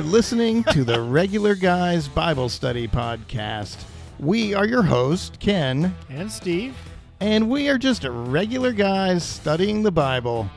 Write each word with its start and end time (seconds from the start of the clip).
are 0.00 0.02
listening 0.04 0.64
to 0.64 0.82
the 0.82 0.98
Regular 0.98 1.54
Guys 1.54 2.08
Bible 2.08 2.48
Study 2.48 2.88
Podcast. 2.88 3.84
We 4.18 4.54
are 4.54 4.66
your 4.66 4.82
host, 4.82 5.38
Ken, 5.40 5.94
And 6.08 6.32
Steve, 6.32 6.74
and 7.20 7.50
we 7.50 7.68
are 7.68 7.76
just 7.76 8.04
regular 8.04 8.72
guys 8.72 9.22
studying 9.24 9.82
the 9.82 9.90
Bible. 9.90 10.48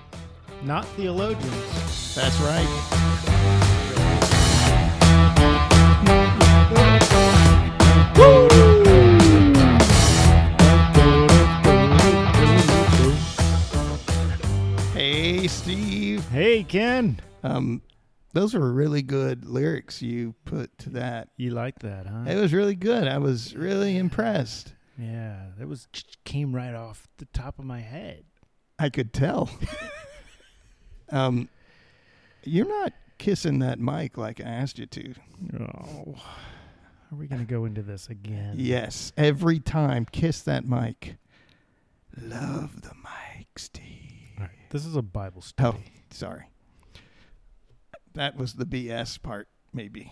not 0.63 0.85
theologians. 0.95 2.15
That's 2.15 2.39
right. 2.39 3.73
Hey, 14.93 15.47
Steve. 15.47 16.23
Hey, 16.29 16.63
Ken. 16.63 17.19
Um, 17.43 17.81
those 18.33 18.53
were 18.53 18.71
really 18.73 19.01
good 19.01 19.45
lyrics 19.45 20.01
you 20.01 20.33
put 20.45 20.75
to 20.79 20.89
that. 20.91 21.29
You 21.37 21.51
like 21.51 21.79
that, 21.79 22.07
huh? 22.07 22.25
It 22.27 22.35
was 22.35 22.53
really 22.53 22.75
good. 22.75 23.07
I 23.07 23.19
was 23.19 23.55
really 23.55 23.97
impressed. 23.97 24.73
yeah, 24.97 25.45
that 25.57 25.67
was 25.67 25.87
came 26.25 26.53
right 26.55 26.73
off 26.73 27.07
the 27.17 27.25
top 27.25 27.59
of 27.59 27.65
my 27.65 27.79
head. 27.79 28.25
I 28.79 28.89
could 28.89 29.13
tell. 29.13 29.49
um, 31.09 31.47
you're 32.43 32.67
not 32.67 32.93
kissing 33.19 33.59
that 33.59 33.79
mic 33.79 34.17
like 34.17 34.41
I 34.41 34.45
asked 34.45 34.79
you 34.79 34.87
to. 34.87 35.13
Oh, 35.59 36.15
are 37.11 37.15
we 37.15 37.27
gonna 37.27 37.45
go 37.45 37.65
into 37.65 37.83
this 37.83 38.09
again? 38.09 38.55
Yes, 38.57 39.13
every 39.15 39.59
time, 39.59 40.05
kiss 40.11 40.41
that 40.41 40.67
mic. 40.67 41.17
Love 42.19 42.81
the 42.81 42.93
mic, 42.95 43.47
Steve. 43.57 44.37
All 44.39 44.45
right, 44.45 44.69
this 44.71 44.85
is 44.85 44.95
a 44.95 45.01
Bible 45.03 45.41
study. 45.41 45.67
Oh, 45.67 45.81
study. 45.81 45.91
sorry. 46.09 46.43
That 48.13 48.37
was 48.37 48.53
the 48.53 48.65
BS 48.65 49.21
part, 49.21 49.47
maybe. 49.73 50.11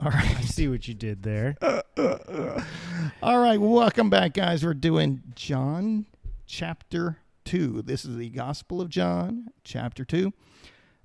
All 0.00 0.10
right. 0.10 0.36
I 0.38 0.42
see 0.42 0.68
what 0.68 0.86
you 0.86 0.94
did 0.94 1.22
there. 1.22 1.56
All 3.22 3.38
right, 3.38 3.58
welcome 3.60 4.10
back, 4.10 4.34
guys. 4.34 4.64
We're 4.64 4.74
doing 4.74 5.22
John 5.34 6.06
chapter 6.46 7.18
2. 7.46 7.82
This 7.82 8.04
is 8.04 8.16
the 8.16 8.28
Gospel 8.28 8.80
of 8.82 8.90
John, 8.90 9.46
chapter 9.64 10.04
2. 10.04 10.32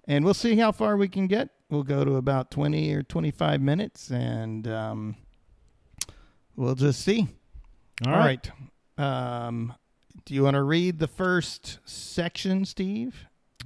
And 0.05 0.25
we'll 0.25 0.33
see 0.33 0.57
how 0.57 0.71
far 0.73 0.97
we 0.97 1.07
can 1.07 1.27
get. 1.27 1.49
We'll 1.69 1.83
go 1.83 2.03
to 2.03 2.15
about 2.15 2.51
20 2.51 2.93
or 2.93 3.03
25 3.03 3.61
minutes, 3.61 4.09
and 4.09 4.67
um, 4.67 5.15
we'll 6.55 6.75
just 6.75 7.01
see. 7.01 7.27
All 8.05 8.13
All 8.13 8.19
right. 8.19 8.51
right. 8.97 9.45
Um, 9.47 9.73
do 10.25 10.33
you 10.33 10.43
want 10.43 10.55
to 10.55 10.63
read 10.63 10.99
the 10.99 11.07
first 11.07 11.79
section, 11.85 12.65
Steve, 12.65 13.27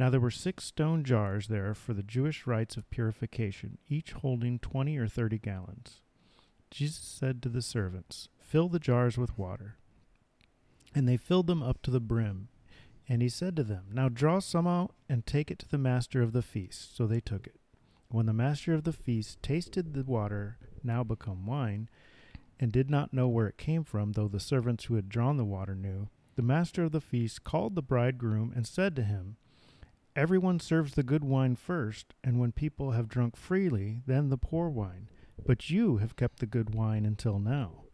Now 0.00 0.08
there 0.08 0.18
were 0.18 0.30
six 0.30 0.64
stone 0.64 1.04
jars 1.04 1.48
there 1.48 1.74
for 1.74 1.92
the 1.92 2.02
Jewish 2.02 2.46
rites 2.46 2.78
of 2.78 2.88
purification, 2.88 3.76
each 3.86 4.12
holding 4.12 4.58
twenty 4.58 4.96
or 4.96 5.06
thirty 5.06 5.36
gallons. 5.36 6.00
Jesus 6.70 7.04
said 7.04 7.42
to 7.42 7.50
the 7.50 7.60
servants, 7.60 8.30
Fill 8.40 8.70
the 8.70 8.78
jars 8.78 9.18
with 9.18 9.36
water. 9.36 9.76
And 10.94 11.06
they 11.06 11.18
filled 11.18 11.48
them 11.48 11.62
up 11.62 11.82
to 11.82 11.90
the 11.90 12.00
brim. 12.00 12.48
And 13.10 13.20
he 13.20 13.28
said 13.28 13.54
to 13.56 13.62
them, 13.62 13.88
Now 13.92 14.08
draw 14.08 14.38
some 14.38 14.66
out 14.66 14.94
and 15.06 15.26
take 15.26 15.50
it 15.50 15.58
to 15.58 15.68
the 15.68 15.76
master 15.76 16.22
of 16.22 16.32
the 16.32 16.40
feast. 16.40 16.96
So 16.96 17.06
they 17.06 17.20
took 17.20 17.46
it. 17.46 17.60
When 18.08 18.24
the 18.24 18.32
master 18.32 18.72
of 18.72 18.84
the 18.84 18.94
feast 18.94 19.42
tasted 19.42 19.92
the 19.92 20.04
water, 20.04 20.56
now 20.82 21.04
become 21.04 21.44
wine, 21.44 21.90
and 22.58 22.72
did 22.72 22.88
not 22.88 23.12
know 23.12 23.28
where 23.28 23.48
it 23.48 23.58
came 23.58 23.84
from, 23.84 24.12
though 24.12 24.28
the 24.28 24.40
servants 24.40 24.84
who 24.84 24.94
had 24.94 25.10
drawn 25.10 25.36
the 25.36 25.44
water 25.44 25.74
knew, 25.74 26.08
the 26.36 26.42
master 26.42 26.84
of 26.84 26.92
the 26.92 27.02
feast 27.02 27.44
called 27.44 27.74
the 27.74 27.82
bridegroom 27.82 28.50
and 28.56 28.66
said 28.66 28.96
to 28.96 29.02
him, 29.02 29.36
Everyone 30.16 30.58
serves 30.58 30.94
the 30.94 31.02
good 31.02 31.24
wine 31.24 31.54
first, 31.54 32.14
and 32.24 32.40
when 32.40 32.50
people 32.52 32.90
have 32.92 33.08
drunk 33.08 33.36
freely, 33.36 34.02
then 34.06 34.28
the 34.28 34.36
poor 34.36 34.68
wine. 34.68 35.08
But 35.46 35.70
you 35.70 35.98
have 35.98 36.16
kept 36.16 36.40
the 36.40 36.46
good 36.46 36.74
wine 36.74 37.06
until 37.06 37.38
now. 37.38 37.84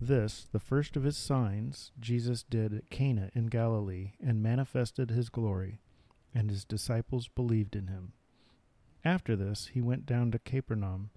This, 0.00 0.46
the 0.50 0.58
first 0.58 0.96
of 0.96 1.04
his 1.04 1.16
signs, 1.16 1.92
Jesus 2.00 2.42
did 2.42 2.72
at 2.72 2.90
Cana 2.90 3.30
in 3.34 3.46
Galilee, 3.46 4.12
and 4.20 4.42
manifested 4.42 5.10
his 5.10 5.28
glory, 5.28 5.80
and 6.34 6.50
his 6.50 6.64
disciples 6.64 7.28
believed 7.28 7.76
in 7.76 7.86
him. 7.86 8.12
After 9.04 9.36
this, 9.36 9.70
he 9.72 9.80
went 9.80 10.06
down 10.06 10.30
to 10.32 10.38
Capernaum 10.38 11.10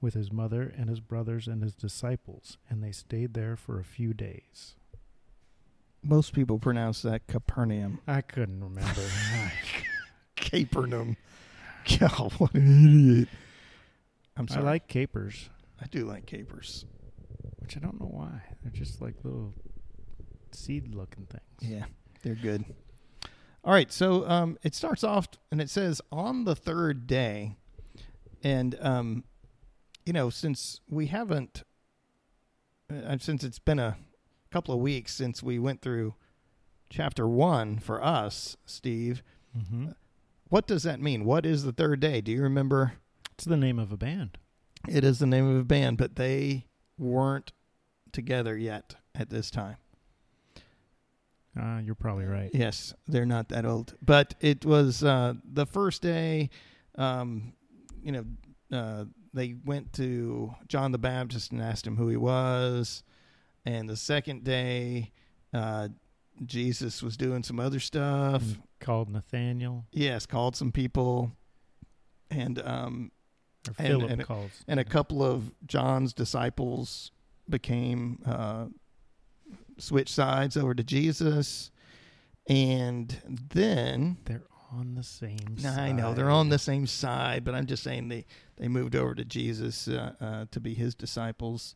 with 0.00 0.14
his 0.14 0.32
mother 0.32 0.72
and 0.76 0.88
his 0.88 1.00
brothers 1.00 1.48
and 1.48 1.62
his 1.62 1.74
disciples, 1.74 2.58
and 2.68 2.82
they 2.82 2.92
stayed 2.92 3.34
there 3.34 3.56
for 3.56 3.78
a 3.78 3.84
few 3.84 4.12
days. 4.12 4.76
Most 6.02 6.32
people 6.32 6.58
pronounce 6.58 7.02
that 7.02 7.26
Capernaum. 7.26 8.00
I 8.06 8.20
couldn't 8.20 8.62
remember. 8.62 9.02
Capernaum. 10.36 11.16
God, 11.98 12.32
what 12.38 12.54
an 12.54 12.86
idiot. 12.86 13.28
I'm 14.36 14.48
sorry. 14.48 14.62
I 14.62 14.64
like 14.64 14.88
capers. 14.88 15.48
I 15.80 15.86
do 15.86 16.04
like 16.04 16.26
capers. 16.26 16.84
Which 17.58 17.76
I 17.76 17.80
don't 17.80 18.00
know 18.00 18.06
why. 18.06 18.42
They're 18.62 18.72
just 18.72 19.00
like 19.00 19.14
little 19.22 19.52
seed 20.52 20.94
looking 20.94 21.26
things. 21.26 21.42
Yeah, 21.60 21.84
they're 22.22 22.34
good. 22.34 22.64
All 23.64 23.72
right, 23.72 23.92
so 23.92 24.26
um, 24.28 24.58
it 24.62 24.74
starts 24.74 25.04
off 25.04 25.28
and 25.50 25.60
it 25.60 25.68
says 25.68 26.00
on 26.10 26.44
the 26.44 26.54
third 26.54 27.06
day, 27.06 27.56
and 28.42 28.76
um, 28.80 29.24
you 30.06 30.12
know, 30.12 30.30
since 30.30 30.80
we 30.88 31.06
haven't, 31.06 31.64
uh, 32.90 33.18
since 33.18 33.44
it's 33.44 33.58
been 33.58 33.78
a 33.78 33.96
couple 34.50 34.74
of 34.74 34.80
weeks 34.80 35.14
since 35.14 35.42
we 35.42 35.58
went 35.58 35.82
through 35.82 36.14
chapter 36.90 37.26
one 37.28 37.78
for 37.78 38.02
us, 38.02 38.56
Steve, 38.66 39.22
Mm-hmm. 39.58 39.88
what 40.50 40.66
does 40.66 40.82
that 40.84 41.00
mean? 41.00 41.24
What 41.24 41.44
is 41.46 41.64
the 41.64 41.72
third 41.72 42.00
day? 42.00 42.20
Do 42.20 42.30
you 42.30 42.42
remember? 42.42 42.92
It's 43.32 43.44
the 43.44 43.56
name 43.56 43.78
of 43.78 43.90
a 43.90 43.96
band. 43.96 44.36
It 44.86 45.02
is 45.04 45.18
the 45.18 45.26
name 45.26 45.48
of 45.48 45.56
a 45.60 45.64
band, 45.64 45.96
but 45.98 46.16
they 46.16 46.66
weren't 46.98 47.52
together 48.12 48.56
yet 48.56 48.94
at 49.14 49.30
this 49.30 49.50
time. 49.50 49.76
Uh, 51.58 51.78
you're 51.82 51.94
probably 51.94 52.26
right. 52.26 52.50
Yes, 52.54 52.94
they're 53.08 53.26
not 53.26 53.48
that 53.48 53.64
old. 53.64 53.94
But 54.04 54.34
it 54.40 54.64
was 54.64 55.02
uh, 55.02 55.34
the 55.50 55.66
first 55.66 56.02
day, 56.02 56.50
um, 56.96 57.52
you 58.02 58.12
know, 58.12 58.24
uh, 58.70 59.04
they 59.34 59.54
went 59.64 59.92
to 59.94 60.54
John 60.68 60.92
the 60.92 60.98
Baptist 60.98 61.50
and 61.52 61.60
asked 61.60 61.86
him 61.86 61.96
who 61.96 62.08
he 62.08 62.16
was. 62.16 63.02
And 63.68 63.88
the 63.88 63.96
second 63.96 64.44
day, 64.44 65.12
uh, 65.52 65.88
Jesus 66.44 67.02
was 67.02 67.16
doing 67.16 67.42
some 67.42 67.60
other 67.60 67.80
stuff. 67.80 68.42
Mm, 68.42 68.62
Called 68.80 69.10
Nathaniel. 69.10 69.84
Yes, 69.92 70.24
called 70.24 70.56
some 70.56 70.72
people. 70.72 71.32
And 72.30 72.60
um, 72.64 73.10
Or 73.68 73.74
And- 73.78 73.86
Philip 73.88 74.10
and- 74.10 74.24
calls. 74.24 74.50
and 74.66 74.80
a 74.80 74.84
couple 74.84 75.22
of 75.22 75.52
John's 75.66 76.14
disciples 76.14 77.10
became 77.48 78.22
uh, 78.24 78.66
switched 79.78 80.14
sides 80.14 80.56
over 80.56 80.74
to 80.74 80.82
Jesus, 80.84 81.70
and 82.48 83.16
then 83.52 84.16
They're 84.24 84.42
on 84.72 84.94
the 84.94 85.02
same 85.02 85.56
Now, 85.60 85.74
side. 85.74 85.78
I 85.88 85.92
know 85.92 86.14
they're 86.14 86.30
on 86.30 86.48
the 86.50 86.58
same 86.58 86.86
side, 86.86 87.44
but 87.44 87.54
I'm 87.54 87.66
just 87.66 87.82
saying 87.82 88.08
they 88.08 88.24
they 88.56 88.68
moved 88.68 88.94
over 88.96 89.14
to 89.14 89.24
Jesus 89.24 89.88
uh, 89.88 90.12
uh, 90.20 90.44
to 90.50 90.60
be 90.60 90.74
his 90.74 90.94
disciples, 90.94 91.74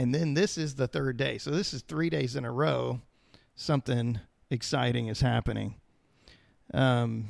and 0.00 0.14
then 0.14 0.32
this 0.32 0.56
is 0.56 0.76
the 0.76 0.88
third 0.88 1.18
day. 1.18 1.36
So 1.36 1.50
this 1.50 1.74
is 1.74 1.82
three 1.82 2.08
days 2.08 2.34
in 2.34 2.46
a 2.46 2.50
row. 2.50 3.02
Something 3.54 4.18
exciting 4.48 5.08
is 5.08 5.20
happening. 5.20 5.74
Um, 6.72 7.28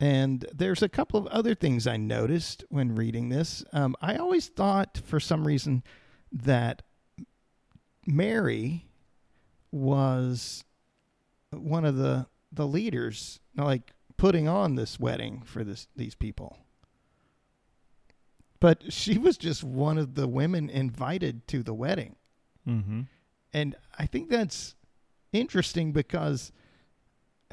and 0.00 0.44
there's 0.52 0.82
a 0.82 0.88
couple 0.88 1.20
of 1.20 1.28
other 1.28 1.54
things 1.54 1.86
I 1.86 1.98
noticed 1.98 2.64
when 2.68 2.96
reading 2.96 3.28
this. 3.28 3.62
Um, 3.72 3.94
I 4.02 4.16
always 4.16 4.48
thought, 4.48 5.00
for 5.04 5.20
some 5.20 5.46
reason, 5.46 5.84
that 6.32 6.82
Mary 8.08 8.88
was 9.70 10.64
one 11.50 11.84
of 11.84 11.94
the 11.96 12.26
the 12.50 12.66
leaders, 12.66 13.38
like 13.54 13.92
putting 14.16 14.48
on 14.48 14.74
this 14.74 14.98
wedding 14.98 15.42
for 15.46 15.62
this 15.62 15.86
these 15.94 16.16
people. 16.16 16.58
But 18.62 18.92
she 18.92 19.18
was 19.18 19.36
just 19.36 19.64
one 19.64 19.98
of 19.98 20.14
the 20.14 20.26
women 20.28 20.70
invited 20.70 21.46
to 21.48 21.62
the 21.62 21.74
wedding. 21.74 22.14
Mm-hmm. 22.66 23.02
And 23.52 23.74
I 23.98 24.06
think 24.06 24.30
that's 24.30 24.74
interesting 25.32 25.92
because 25.92 26.52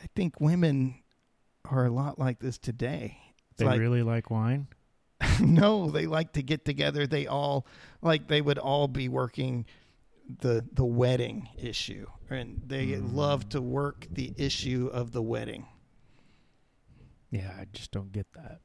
I 0.01 0.05
think 0.15 0.39
women 0.39 1.01
are 1.69 1.85
a 1.85 1.89
lot 1.89 2.19
like 2.19 2.39
this 2.39 2.57
today. 2.57 3.17
They 3.57 3.65
like- 3.65 3.79
really 3.79 4.03
like 4.03 4.29
wine. 4.29 4.67
no, 5.41 5.89
they 5.91 6.05
like 6.05 6.31
to 6.33 6.41
get 6.43 6.63
together. 6.63 7.05
They 7.05 7.27
all 7.27 7.65
like 8.01 8.27
they 8.29 8.39
would 8.41 8.57
all 8.59 8.87
be 8.87 9.09
working 9.09 9.65
the 10.41 10.63
the 10.71 10.85
wedding 10.85 11.49
issue, 11.57 12.05
and 12.29 12.61
they 12.65 12.87
Mm. 12.91 13.13
love 13.15 13.49
to 13.49 13.61
work 13.61 14.07
the 14.11 14.31
issue 14.37 14.89
of 14.93 15.11
the 15.11 15.21
wedding. 15.21 15.65
Yeah, 17.31 17.51
I 17.59 17.65
just 17.73 17.91
don't 17.91 18.11
get 18.13 18.27
that. 18.33 18.61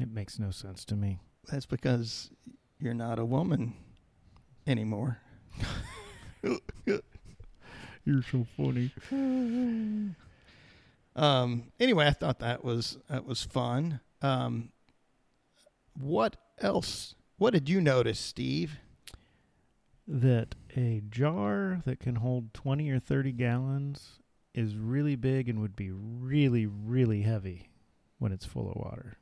It 0.00 0.10
makes 0.12 0.38
no 0.38 0.50
sense 0.50 0.84
to 0.86 0.96
me. 0.96 1.18
That's 1.50 1.66
because 1.66 2.30
you're 2.78 2.94
not 2.94 3.18
a 3.18 3.24
woman 3.24 3.74
anymore. 4.66 5.20
You're 8.04 8.22
so 8.22 8.46
funny. 8.56 8.92
Um. 11.16 11.72
Anyway, 11.80 12.06
I 12.06 12.12
thought 12.12 12.38
that 12.38 12.62
was 12.62 12.96
that 13.10 13.26
was 13.26 13.42
fun. 13.42 13.98
Um. 14.22 14.70
What 15.98 16.36
else? 16.60 17.16
What 17.38 17.54
did 17.54 17.68
you 17.68 17.80
notice, 17.80 18.20
Steve? 18.20 18.78
That 20.06 20.54
a 20.76 21.02
jar 21.10 21.82
that 21.84 21.98
can 21.98 22.16
hold 22.16 22.54
20 22.54 22.88
or 22.90 23.00
30 23.00 23.32
gallons 23.32 24.20
is 24.54 24.76
really 24.76 25.16
big 25.16 25.48
and 25.48 25.60
would 25.60 25.74
be 25.74 25.90
really, 25.90 26.66
really 26.66 27.22
heavy 27.22 27.70
when 28.20 28.30
it's 28.30 28.46
full 28.46 28.70
of 28.70 28.76
water. 28.76 29.18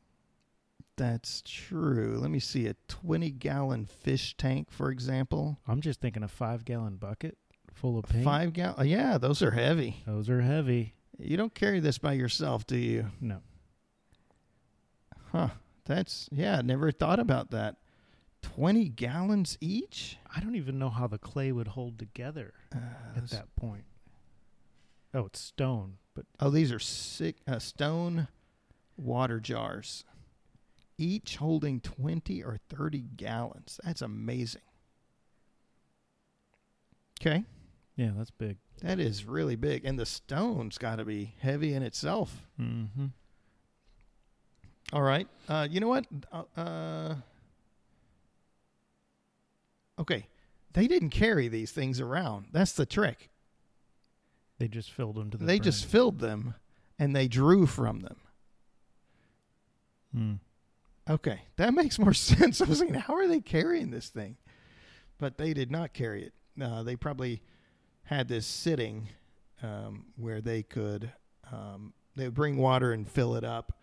That's 0.96 1.42
true. 1.44 2.18
Let 2.20 2.30
me 2.30 2.38
see 2.38 2.66
a 2.66 2.74
20 2.88 3.30
gallon 3.32 3.84
fish 3.86 4.34
tank, 4.36 4.70
for 4.70 4.90
example. 4.90 5.58
I'm 5.68 5.80
just 5.80 6.00
thinking 6.00 6.22
a 6.22 6.28
five 6.28 6.64
gallon 6.64 6.96
bucket 6.96 7.36
full 7.74 7.98
of 7.98 8.06
paint. 8.06 8.24
Five 8.24 8.52
gallon. 8.54 8.86
Yeah, 8.88 9.18
those 9.18 9.42
are 9.42 9.50
heavy. 9.50 10.02
Those 10.06 10.30
are 10.30 10.40
heavy. 10.40 10.94
You 11.18 11.36
don't 11.36 11.54
carry 11.54 11.80
this 11.80 11.98
by 11.98 12.14
yourself, 12.14 12.66
do 12.66 12.76
you? 12.76 13.10
No. 13.20 13.40
Huh. 15.32 15.48
That's, 15.84 16.28
yeah, 16.32 16.60
never 16.62 16.90
thought 16.90 17.18
about 17.20 17.50
that. 17.50 17.76
20 18.42 18.88
gallons 18.90 19.56
each? 19.60 20.18
I 20.34 20.40
don't 20.40 20.56
even 20.56 20.78
know 20.78 20.88
how 20.90 21.06
the 21.06 21.18
clay 21.18 21.52
would 21.52 21.68
hold 21.68 21.98
together 21.98 22.54
Uh, 22.74 22.78
at 23.16 23.30
that 23.30 23.54
point. 23.56 23.84
Oh, 25.14 25.26
it's 25.26 25.40
stone, 25.40 25.94
but 26.14 26.26
oh, 26.40 26.50
these 26.50 26.70
are 26.72 26.78
sick, 26.78 27.36
uh, 27.48 27.58
stone 27.58 28.28
water 28.96 29.40
jars, 29.40 30.04
each 30.98 31.36
holding 31.36 31.80
20 31.80 32.42
or 32.42 32.58
30 32.68 33.00
gallons. 33.16 33.80
That's 33.84 34.02
amazing. 34.02 34.62
Okay. 37.20 37.44
yeah, 37.96 38.10
that's 38.16 38.30
big. 38.30 38.58
That 38.82 38.98
is 39.00 39.24
really 39.24 39.56
big. 39.56 39.84
And 39.84 39.98
the 39.98 40.04
stone's 40.06 40.76
got 40.76 40.96
to 40.96 41.04
be 41.04 41.34
heavy 41.40 41.72
in 41.72 41.82
itself. 41.82 42.42
Mm-hmm. 42.60 43.06
All 44.92 45.02
right. 45.02 45.26
Uh, 45.48 45.66
you 45.70 45.80
know 45.80 45.88
what? 45.88 46.06
Uh, 46.30 46.42
Uh, 46.56 47.14
okay. 49.98 50.26
They 50.74 50.86
didn't 50.86 51.10
carry 51.10 51.48
these 51.48 51.72
things 51.72 52.00
around. 52.00 52.48
That's 52.52 52.72
the 52.72 52.84
trick. 52.84 53.30
They 54.58 54.68
just 54.68 54.90
filled 54.90 55.16
them 55.16 55.30
to 55.30 55.38
the 55.38 55.44
They 55.46 55.58
just 55.58 55.86
filled 55.86 56.18
them 56.18 56.54
and 56.98 57.16
they 57.16 57.28
drew 57.28 57.66
from 57.66 58.00
them. 58.00 58.16
Mm. 60.14 60.38
Okay. 61.08 61.42
That 61.56 61.74
makes 61.74 61.98
more 61.98 62.14
sense. 62.14 62.60
I 62.60 62.64
was 62.64 62.78
thinking, 62.80 63.00
how 63.00 63.14
are 63.14 63.28
they 63.28 63.40
carrying 63.40 63.90
this 63.90 64.08
thing? 64.08 64.36
But 65.18 65.38
they 65.38 65.54
did 65.54 65.70
not 65.70 65.92
carry 65.92 66.24
it. 66.24 66.32
Uh, 66.60 66.82
they 66.82 66.96
probably 66.96 67.42
had 68.04 68.28
this 68.28 68.46
sitting 68.46 69.08
um, 69.62 70.06
where 70.16 70.40
they 70.40 70.62
could 70.62 71.12
um, 71.52 71.92
they 72.16 72.24
would 72.24 72.34
bring 72.34 72.56
water 72.56 72.92
and 72.92 73.08
fill 73.08 73.34
it 73.34 73.44
up 73.44 73.78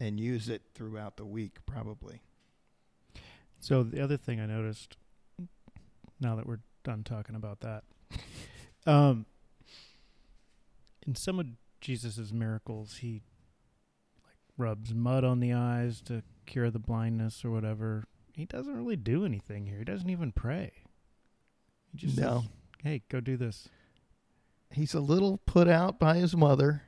and 0.00 0.18
use 0.20 0.48
it 0.48 0.62
throughout 0.74 1.16
the 1.16 1.24
week, 1.24 1.58
probably. 1.66 2.20
So 3.60 3.82
the 3.82 4.02
other 4.02 4.16
thing 4.16 4.40
I 4.40 4.46
noticed, 4.46 4.96
now 6.20 6.36
that 6.36 6.46
we're 6.46 6.60
done 6.84 7.02
talking 7.02 7.34
about 7.34 7.60
that, 7.60 7.84
um, 8.86 9.26
in 11.06 11.14
some 11.14 11.40
of 11.40 11.46
Jesus's 11.80 12.32
miracles, 12.32 12.98
he 12.98 13.22
like 14.24 14.36
rubs 14.56 14.94
mud 14.94 15.24
on 15.24 15.40
the 15.40 15.52
eyes 15.52 16.00
to 16.02 16.22
cure 16.48 16.70
the 16.70 16.78
blindness 16.80 17.44
or 17.44 17.50
whatever. 17.50 18.04
He 18.32 18.44
doesn't 18.46 18.76
really 18.76 18.96
do 18.96 19.24
anything 19.24 19.66
here. 19.66 19.78
He 19.78 19.84
doesn't 19.84 20.10
even 20.10 20.32
pray. 20.32 20.72
He 21.92 21.98
just 21.98 22.18
No. 22.18 22.40
says, 22.40 22.48
"Hey, 22.82 23.02
go 23.08 23.20
do 23.20 23.36
this." 23.36 23.68
he's 24.70 24.92
a 24.92 25.00
little 25.00 25.38
put 25.46 25.66
out 25.66 25.98
by 25.98 26.16
his 26.18 26.36
mother. 26.36 26.82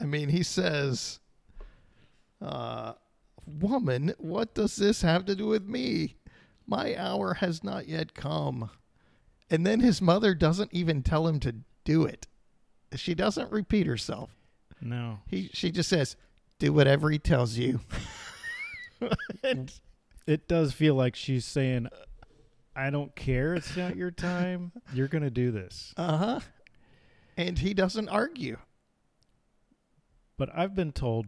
I 0.00 0.04
mean, 0.04 0.28
he 0.28 0.42
says, 0.42 1.20
uh, 2.40 2.94
Woman, 3.46 4.12
what 4.18 4.54
does 4.54 4.74
this 4.76 5.02
have 5.02 5.24
to 5.26 5.36
do 5.36 5.46
with 5.46 5.66
me? 5.68 6.16
My 6.66 6.96
hour 6.96 7.34
has 7.34 7.62
not 7.62 7.86
yet 7.86 8.12
come. 8.14 8.70
And 9.50 9.64
then 9.66 9.80
his 9.80 10.02
mother 10.02 10.34
doesn't 10.34 10.72
even 10.74 11.02
tell 11.04 11.28
him 11.28 11.38
to 11.40 11.56
do 11.84 12.04
it. 12.04 12.26
She 12.96 13.14
doesn't 13.14 13.52
repeat 13.52 13.86
herself. 13.86 14.30
No, 14.80 15.20
He 15.28 15.48
she 15.52 15.70
just 15.70 15.88
says, 15.88 16.16
"Do 16.64 16.72
whatever 16.72 17.10
he 17.10 17.18
tells 17.18 17.56
you." 17.56 17.80
it 20.26 20.48
does 20.48 20.72
feel 20.72 20.94
like 20.94 21.16
she's 21.16 21.44
saying, 21.44 21.88
"I 22.74 22.90
don't 22.90 23.14
care. 23.14 23.54
It's 23.54 23.76
not 23.76 23.96
your 23.96 24.10
time. 24.10 24.72
You're 24.92 25.08
gonna 25.08 25.30
do 25.30 25.50
this." 25.50 25.92
Uh 25.96 26.16
huh. 26.16 26.40
And 27.36 27.58
he 27.58 27.74
doesn't 27.74 28.08
argue. 28.08 28.58
But 30.36 30.50
I've 30.54 30.74
been 30.74 30.92
told 30.92 31.26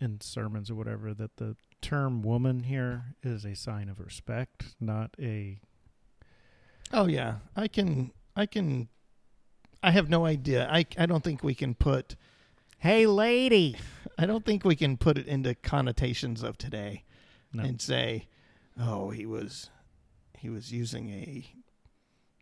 in 0.00 0.20
sermons 0.20 0.70
or 0.70 0.74
whatever 0.74 1.14
that 1.14 1.36
the 1.36 1.56
term 1.80 2.22
woman 2.22 2.64
here 2.64 3.16
is 3.22 3.44
a 3.44 3.54
sign 3.54 3.88
of 3.88 4.00
respect, 4.00 4.74
not 4.80 5.14
a. 5.20 5.60
Oh 6.92 7.06
yeah, 7.06 7.36
I 7.56 7.68
can. 7.68 8.12
I 8.36 8.46
can. 8.46 8.88
I 9.82 9.90
have 9.90 10.08
no 10.08 10.24
idea. 10.24 10.68
I 10.70 10.86
I 10.96 11.06
don't 11.06 11.22
think 11.22 11.44
we 11.44 11.54
can 11.54 11.74
put. 11.74 12.16
Hey, 12.78 13.06
lady! 13.06 13.76
I 14.18 14.26
don't 14.26 14.44
think 14.44 14.64
we 14.64 14.76
can 14.76 14.96
put 14.96 15.18
it 15.18 15.26
into 15.26 15.54
connotations 15.54 16.42
of 16.42 16.56
today 16.58 17.04
No. 17.52 17.64
and 17.64 17.80
say, 17.80 18.28
"Oh, 18.78 19.10
he 19.10 19.26
was, 19.26 19.70
he 20.38 20.48
was 20.48 20.72
using 20.72 21.08
a 21.10 21.46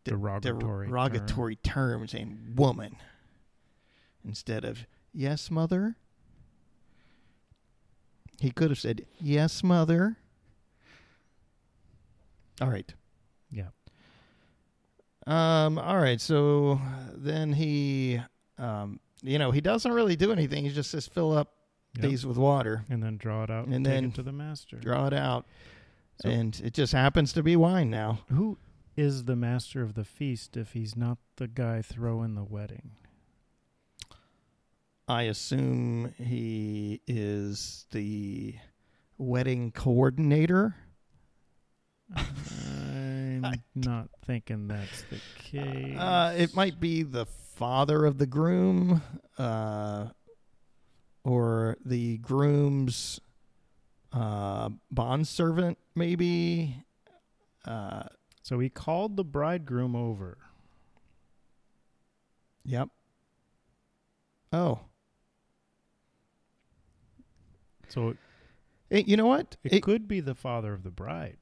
de- 0.05 0.11
Derogatory. 0.11 0.89
derogatory 0.89 1.57
term, 1.57 2.07
saying 2.09 2.55
woman 2.57 2.97
instead 4.25 4.65
of 4.65 4.87
yes, 5.13 5.51
mother." 5.51 5.97
He 8.41 8.51
could 8.51 8.71
have 8.71 8.79
said 8.81 9.07
yes, 9.21 9.63
mother. 9.63 10.17
All 12.61 12.69
right. 12.69 12.93
Yeah. 13.51 13.69
Um. 15.27 15.79
All 15.79 15.99
right. 15.99 16.21
So 16.21 16.81
then 17.15 17.53
he, 17.53 18.21
um, 18.59 18.99
you 19.23 19.39
know, 19.39 19.51
he 19.51 19.61
doesn't 19.61 19.93
really 19.93 20.17
do 20.17 20.33
anything. 20.33 20.65
He 20.65 20.71
just 20.71 20.91
says, 20.91 21.07
"Fill 21.07 21.33
up 21.33 21.55
Yep. 21.97 22.09
these 22.11 22.25
with 22.27 22.39
water, 22.39 22.85
And 22.89 23.03
then 23.03 23.17
draw 23.19 23.43
it 23.45 23.51
out 23.51 23.67
and, 23.67 23.75
And 23.75 23.85
take 23.85 23.95
then 23.95 24.05
it 24.07 24.15
to 24.15 24.23
the 24.23 24.33
master. 24.33 24.79
draw 24.79 25.07
it 25.07 25.13
out," 25.13 25.47
So- 26.23 26.29
and 26.31 26.59
it 26.65 26.73
just 26.75 26.93
happens 26.93 27.33
to 27.35 27.43
be 27.43 27.55
wine 27.57 27.91
now. 27.91 28.21
Who 28.31 28.59
is 28.97 29.25
the 29.25 29.37
master 29.37 29.83
of 29.83 29.95
the 29.95 30.05
feast 30.05 30.57
if 30.57 30.73
he's 30.73 30.97
not 30.97 31.19
the 31.37 31.49
guy 31.49 31.83
throwing 31.83 32.35
the 32.35 32.45
wedding? 32.45 32.93
I 35.09 35.23
assume 35.25 36.15
he 36.17 37.01
is 37.07 37.87
the 37.91 38.57
wedding 39.19 39.71
coordinator. 39.73 40.77
Uh, 42.15 42.25
I'm 43.45 43.63
not 43.75 44.09
thinking 44.25 44.69
that's 44.69 45.03
the 45.05 45.21
case. 45.39 45.99
Uh, 45.99 46.35
it 46.37 46.55
might 46.55 46.81
be 46.81 47.03
the 47.03 47.27
father 47.27 48.05
of 48.07 48.19
the 48.19 48.27
groom, 48.27 49.03
uh, 49.39 50.09
or 51.25 51.77
the 51.85 52.19
groom's 52.19 53.21
uh, 54.13 54.69
bondservant, 54.91 55.79
maybe. 55.95 56.77
Uh, 57.65 58.05
So 58.43 58.59
he 58.59 58.69
called 58.69 59.17
the 59.17 59.25
bridegroom 59.25 59.95
over. 59.95 60.39
yep. 62.65 62.89
Oh, 64.53 64.81
So 67.89 68.09
it, 68.11 68.17
it, 68.91 69.09
you 69.09 69.17
know 69.17 69.27
what? 69.27 69.57
it 69.65 69.83
could 69.83 70.09
be 70.09 70.21
the 70.21 70.35
father 70.35 70.73
of 70.73 70.83
the 70.83 70.91
bride. 70.91 71.37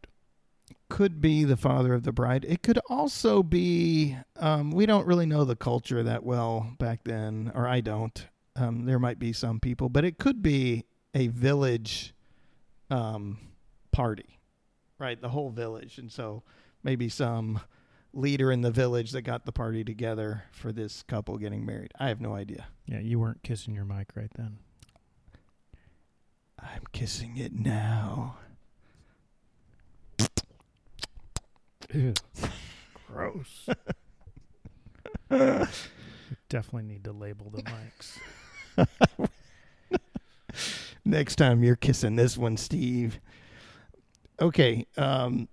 Could 0.90 1.20
be 1.20 1.44
the 1.44 1.56
father 1.56 1.94
of 1.94 2.02
the 2.02 2.12
bride. 2.12 2.44
It 2.46 2.62
could 2.62 2.78
also 2.90 3.42
be. 3.42 4.16
Um, 4.36 4.70
we 4.72 4.84
don't 4.84 5.06
really 5.06 5.26
know 5.26 5.44
the 5.44 5.56
culture 5.56 6.02
that 6.02 6.22
well 6.22 6.74
back 6.78 7.04
then, 7.04 7.50
or 7.54 7.66
I 7.66 7.80
don't. 7.80 8.26
Um, 8.56 8.84
there 8.84 8.98
might 8.98 9.18
be 9.18 9.32
some 9.32 9.60
people, 9.60 9.88
but 9.88 10.04
it 10.04 10.18
could 10.18 10.42
be 10.42 10.84
a 11.14 11.28
village 11.28 12.12
um, 12.90 13.38
party, 13.92 14.38
right? 14.98 15.20
The 15.20 15.30
whole 15.30 15.50
village, 15.50 15.96
and 15.96 16.12
so 16.12 16.42
maybe 16.82 17.08
some 17.08 17.60
leader 18.12 18.50
in 18.50 18.60
the 18.60 18.70
village 18.70 19.12
that 19.12 19.22
got 19.22 19.46
the 19.46 19.52
party 19.52 19.84
together 19.84 20.42
for 20.50 20.72
this 20.72 21.02
couple 21.04 21.38
getting 21.38 21.64
married. 21.64 21.92
I 21.98 22.08
have 22.08 22.20
no 22.20 22.34
idea. 22.34 22.66
Yeah, 22.86 22.98
you 22.98 23.18
weren't 23.20 23.42
kissing 23.42 23.74
your 23.74 23.84
mic 23.84 24.08
right 24.16 24.32
then. 24.36 24.58
I'm 26.58 26.82
kissing 26.92 27.36
it 27.36 27.52
now. 27.52 28.36
Gross. 33.06 33.68
Definitely 36.48 36.82
need 36.82 37.04
to 37.04 37.12
label 37.12 37.50
the 37.50 37.62
mics. 37.62 39.28
Next 41.04 41.36
time 41.36 41.62
you're 41.62 41.76
kissing 41.76 42.16
this 42.16 42.36
one, 42.36 42.56
Steve. 42.56 43.20
Okay. 44.40 44.86
Um, 44.96 45.48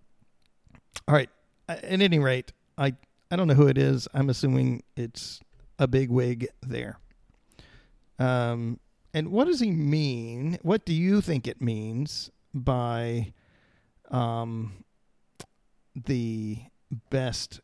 all 1.07 1.15
right. 1.15 1.29
At 1.69 1.83
any 1.83 2.19
rate, 2.19 2.53
I 2.77 2.93
I 3.29 3.35
don't 3.35 3.47
know 3.47 3.53
who 3.53 3.67
it 3.67 3.77
is. 3.77 4.07
I'm 4.13 4.29
assuming 4.29 4.83
it's 4.95 5.41
a 5.79 5.87
big 5.87 6.09
wig 6.09 6.47
there. 6.61 6.99
Um, 8.19 8.79
and 9.13 9.31
what 9.31 9.45
does 9.47 9.59
he 9.59 9.71
mean? 9.71 10.59
What 10.61 10.85
do 10.85 10.93
you 10.93 11.21
think 11.21 11.47
it 11.47 11.61
means 11.61 12.31
by 12.53 13.33
um, 14.09 14.83
the 16.05 16.59
best? 17.09 17.61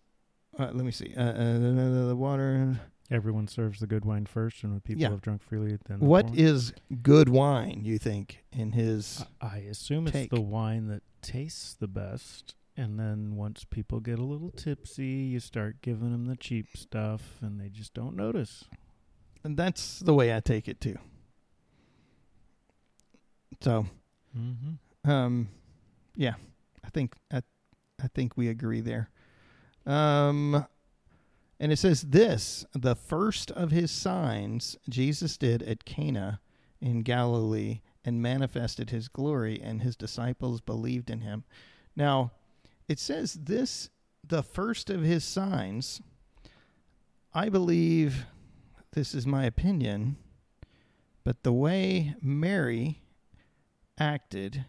Uh, 0.58 0.66
let 0.74 0.86
me 0.86 0.92
see. 0.92 1.14
Uh, 1.16 1.24
uh, 1.24 2.08
the 2.08 2.16
water. 2.16 2.80
Everyone 3.12 3.48
serves 3.48 3.80
the 3.80 3.88
good 3.88 4.06
wine 4.06 4.26
first, 4.26 4.64
and 4.64 4.72
when 4.72 4.82
people 4.82 5.02
Yeah. 5.04 5.10
have 5.10 5.22
drunk 5.22 5.44
freely, 5.44 5.78
then 5.88 6.00
the 6.00 6.06
What 6.06 6.36
is 6.36 6.74
good 7.04 7.30
wine? 7.30 7.82
You 7.84 7.98
think 8.00 8.44
in 8.52 8.72
his? 8.72 9.24
I 9.42 9.48
I 9.48 9.58
assume 9.70 10.08
it's 10.08 10.30
the 10.30 10.42
wine 10.42 10.88
that 10.88 11.04
tastes 11.22 11.74
the 11.76 11.88
best, 11.88 12.56
and 12.78 12.98
then 13.00 13.36
once 13.36 13.66
people 13.66 14.00
get 14.00 14.20
a 14.20 14.24
little 14.24 14.50
tipsy, 14.52 15.06
you 15.06 15.40
start 15.40 15.82
giving 15.82 16.12
them 16.12 16.26
the 16.26 16.36
cheap 16.38 16.76
stuff, 16.76 17.38
and 17.42 17.60
they 17.60 17.70
just 17.70 17.94
don't 17.94 18.16
notice. 18.16 18.66
And 19.44 19.58
that's 19.58 20.00
the 20.00 20.14
way 20.14 20.36
I 20.36 20.40
take 20.40 20.68
it 20.68 20.80
too. 20.80 20.98
So, 23.62 23.86
Mm-hmm. 24.38 25.10
um, 25.12 25.50
yeah, 26.16 26.34
I 26.84 26.90
think 26.90 27.14
I, 27.32 27.42
I 28.04 28.08
think 28.08 28.36
we 28.36 28.50
agree 28.50 28.82
there. 28.82 29.10
Um, 29.86 30.66
and 31.60 31.72
it 31.72 31.78
says 31.78 32.02
this: 32.02 32.66
the 32.74 32.96
first 32.96 33.50
of 33.52 33.72
his 33.72 33.92
signs 33.92 34.78
Jesus 34.90 35.38
did 35.38 35.64
at 35.64 35.86
Cana 35.86 36.42
in 36.82 37.02
Galilee, 37.02 37.80
and 38.04 38.22
manifested 38.22 38.90
his 38.90 39.08
glory, 39.08 39.62
and 39.62 39.82
his 39.82 39.96
disciples 39.96 40.60
believed 40.60 41.10
in 41.10 41.22
him. 41.22 41.46
Now, 41.96 42.32
it 42.90 43.00
says 43.00 43.34
this: 43.34 43.90
the 44.28 44.44
first 44.44 44.90
of 44.90 45.02
his 45.02 45.24
signs. 45.24 46.02
I 47.34 47.50
believe 47.50 48.26
this 48.92 49.16
is 49.16 49.26
my 49.26 49.46
opinion, 49.46 50.18
but 51.24 51.42
the 51.42 51.54
way 51.54 52.14
Mary 52.22 53.02
acted, 53.98 54.66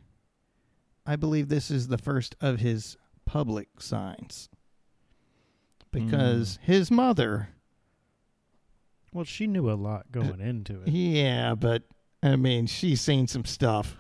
I 1.04 1.16
believe 1.16 1.48
this 1.48 1.70
is 1.70 1.88
the 1.88 1.98
first 1.98 2.34
of 2.40 2.60
his 2.60 2.96
public 3.24 3.80
signs. 3.80 4.48
Hmm. 5.92 6.04
Because 6.06 6.58
his 6.62 6.90
mother, 6.90 7.48
Well, 9.12 9.24
she 9.24 9.46
knew 9.46 9.70
a 9.70 9.74
lot 9.74 10.06
uh, 10.14 10.20
going 10.20 10.40
into 10.40 10.80
it. 10.82 10.88
yeah, 10.88 11.54
but 11.54 11.84
I 12.22 12.36
mean, 12.36 12.66
she's 12.66 13.00
seen 13.00 13.26
some 13.26 13.44
stuff. 13.44 13.96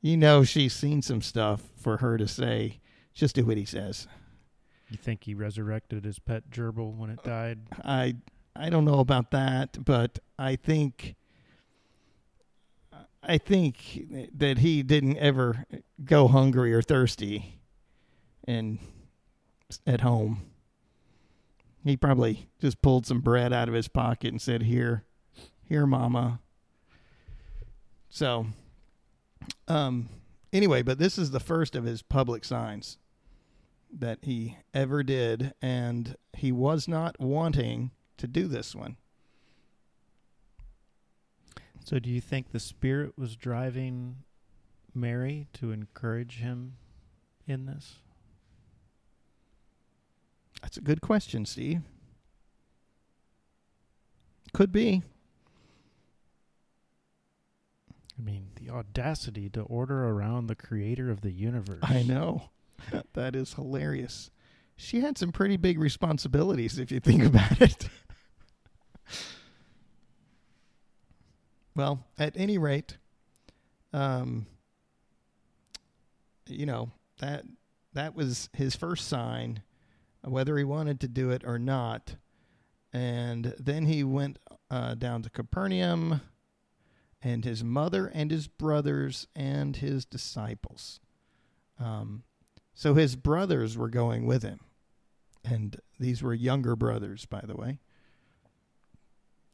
You 0.00 0.16
know, 0.18 0.44
she's 0.44 0.74
seen 0.74 1.00
some 1.02 1.22
stuff 1.22 1.62
for 1.76 1.96
her 1.96 2.18
to 2.18 2.28
say, 2.28 2.80
just 3.14 3.34
do 3.34 3.44
what 3.46 3.56
he 3.56 3.64
says. 3.64 4.06
You 4.90 4.98
think 4.98 5.24
he 5.24 5.34
resurrected 5.34 6.04
his 6.04 6.18
pet 6.18 6.50
gerbil 6.50 6.94
when 6.94 7.10
it 7.10 7.24
died? 7.24 7.60
I 7.82 8.16
I 8.54 8.68
don't 8.70 8.84
know 8.84 9.00
about 9.00 9.30
that, 9.32 9.82
but 9.84 10.18
I 10.38 10.56
think 10.56 11.16
I 13.22 13.38
think 13.38 14.28
that 14.36 14.58
he 14.58 14.82
didn't 14.82 15.16
ever 15.16 15.64
go 16.04 16.28
hungry 16.28 16.72
or 16.74 16.82
thirsty 16.82 17.60
and 18.46 18.78
at 19.86 20.00
home. 20.00 20.42
He 21.84 21.96
probably 21.96 22.48
just 22.60 22.80
pulled 22.80 23.06
some 23.06 23.20
bread 23.20 23.52
out 23.52 23.68
of 23.68 23.74
his 23.74 23.88
pocket 23.88 24.28
and 24.28 24.40
said, 24.40 24.62
"Here, 24.62 25.04
here, 25.64 25.86
mama." 25.86 26.40
So, 28.08 28.46
um 29.68 30.08
anyway, 30.52 30.82
but 30.82 30.98
this 30.98 31.18
is 31.18 31.30
the 31.30 31.40
first 31.40 31.74
of 31.76 31.84
his 31.84 32.02
public 32.02 32.44
signs 32.44 32.98
that 33.92 34.18
he 34.22 34.56
ever 34.72 35.02
did 35.02 35.52
and 35.60 36.16
he 36.32 36.52
was 36.52 36.88
not 36.88 37.18
wanting 37.20 37.90
to 38.16 38.26
do 38.26 38.48
this 38.48 38.74
one. 38.74 38.96
So, 41.84 41.98
do 41.98 42.08
you 42.08 42.20
think 42.20 42.50
the 42.50 42.60
Spirit 42.60 43.18
was 43.18 43.36
driving 43.36 44.24
Mary 44.94 45.48
to 45.54 45.70
encourage 45.70 46.38
him 46.38 46.76
in 47.46 47.66
this? 47.66 47.96
That's 50.64 50.78
a 50.78 50.80
good 50.80 51.02
question, 51.02 51.44
Steve. 51.44 51.82
Could 54.54 54.72
be. 54.72 55.02
I 58.18 58.22
mean, 58.22 58.46
the 58.56 58.70
audacity 58.70 59.50
to 59.50 59.60
order 59.60 60.08
around 60.08 60.46
the 60.46 60.54
creator 60.54 61.10
of 61.10 61.20
the 61.20 61.32
universe. 61.32 61.80
I 61.82 62.02
know. 62.02 62.48
that 63.12 63.36
is 63.36 63.52
hilarious. 63.52 64.30
She 64.74 65.02
had 65.02 65.18
some 65.18 65.32
pretty 65.32 65.58
big 65.58 65.78
responsibilities 65.78 66.78
if 66.78 66.90
you 66.90 66.98
think 66.98 67.22
about 67.26 67.60
it. 67.60 67.90
well, 71.76 72.06
at 72.18 72.32
any 72.38 72.56
rate, 72.56 72.96
um 73.92 74.46
you 76.46 76.64
know, 76.64 76.90
that 77.18 77.44
that 77.92 78.14
was 78.14 78.48
his 78.54 78.74
first 78.74 79.08
sign 79.08 79.60
whether 80.24 80.56
he 80.56 80.64
wanted 80.64 81.00
to 81.00 81.08
do 81.08 81.30
it 81.30 81.42
or 81.44 81.58
not. 81.58 82.16
And 82.92 83.54
then 83.58 83.86
he 83.86 84.04
went 84.04 84.38
uh, 84.70 84.94
down 84.94 85.22
to 85.22 85.30
Capernaum 85.30 86.20
and 87.22 87.44
his 87.44 87.64
mother 87.64 88.06
and 88.06 88.30
his 88.30 88.46
brothers 88.46 89.26
and 89.34 89.76
his 89.76 90.04
disciples. 90.04 91.00
Um, 91.78 92.22
so 92.74 92.94
his 92.94 93.16
brothers 93.16 93.76
were 93.76 93.88
going 93.88 94.26
with 94.26 94.42
him. 94.42 94.60
And 95.44 95.80
these 95.98 96.22
were 96.22 96.34
younger 96.34 96.76
brothers, 96.76 97.26
by 97.26 97.42
the 97.44 97.56
way. 97.56 97.78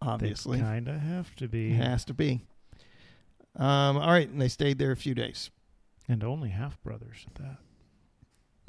Obviously. 0.02 0.60
Kind 0.60 0.88
of 0.88 1.00
have 1.00 1.34
to 1.36 1.48
be. 1.48 1.72
It 1.72 1.76
has 1.76 2.04
to 2.06 2.14
be. 2.14 2.42
Um, 3.56 3.96
all 3.96 4.10
right. 4.10 4.28
And 4.28 4.40
they 4.40 4.48
stayed 4.48 4.78
there 4.78 4.92
a 4.92 4.96
few 4.96 5.14
days. 5.14 5.50
And 6.08 6.24
only 6.24 6.50
half 6.50 6.80
brothers 6.82 7.26
at 7.26 7.34
that. 7.36 7.56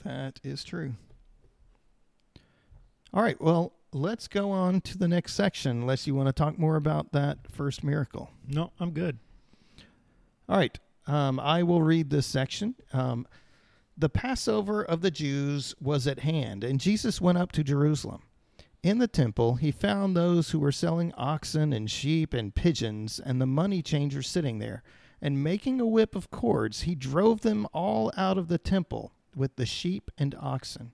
That 0.03 0.39
is 0.43 0.63
true. 0.63 0.93
All 3.13 3.21
right. 3.21 3.39
Well, 3.41 3.73
let's 3.93 4.27
go 4.27 4.51
on 4.51 4.81
to 4.81 4.97
the 4.97 5.07
next 5.07 5.33
section, 5.33 5.81
unless 5.81 6.07
you 6.07 6.15
want 6.15 6.27
to 6.27 6.33
talk 6.33 6.57
more 6.57 6.75
about 6.77 7.11
that 7.11 7.39
first 7.51 7.83
miracle. 7.83 8.31
No, 8.47 8.71
I'm 8.79 8.91
good. 8.91 9.19
All 10.47 10.57
right. 10.57 10.77
Um, 11.07 11.39
I 11.39 11.63
will 11.63 11.81
read 11.81 12.09
this 12.09 12.25
section. 12.25 12.75
Um, 12.93 13.27
the 13.97 14.09
Passover 14.09 14.83
of 14.83 15.01
the 15.01 15.11
Jews 15.11 15.75
was 15.81 16.07
at 16.07 16.19
hand, 16.19 16.63
and 16.63 16.79
Jesus 16.79 17.19
went 17.19 17.37
up 17.37 17.51
to 17.53 17.63
Jerusalem. 17.63 18.21
In 18.83 18.97
the 18.97 19.07
temple, 19.07 19.55
he 19.55 19.71
found 19.71 20.15
those 20.15 20.51
who 20.51 20.59
were 20.59 20.71
selling 20.71 21.13
oxen 21.13 21.71
and 21.73 21.91
sheep 21.91 22.33
and 22.33 22.55
pigeons, 22.55 23.19
and 23.19 23.39
the 23.39 23.45
money 23.45 23.81
changers 23.81 24.27
sitting 24.27 24.59
there. 24.59 24.83
And 25.21 25.43
making 25.43 25.79
a 25.79 25.85
whip 25.85 26.15
of 26.15 26.31
cords, 26.31 26.81
he 26.81 26.95
drove 26.95 27.41
them 27.41 27.67
all 27.73 28.11
out 28.17 28.39
of 28.39 28.47
the 28.47 28.57
temple 28.57 29.11
with 29.35 29.55
the 29.55 29.67
sheep 29.67 30.09
and 30.17 30.33
oxen. 30.39 30.93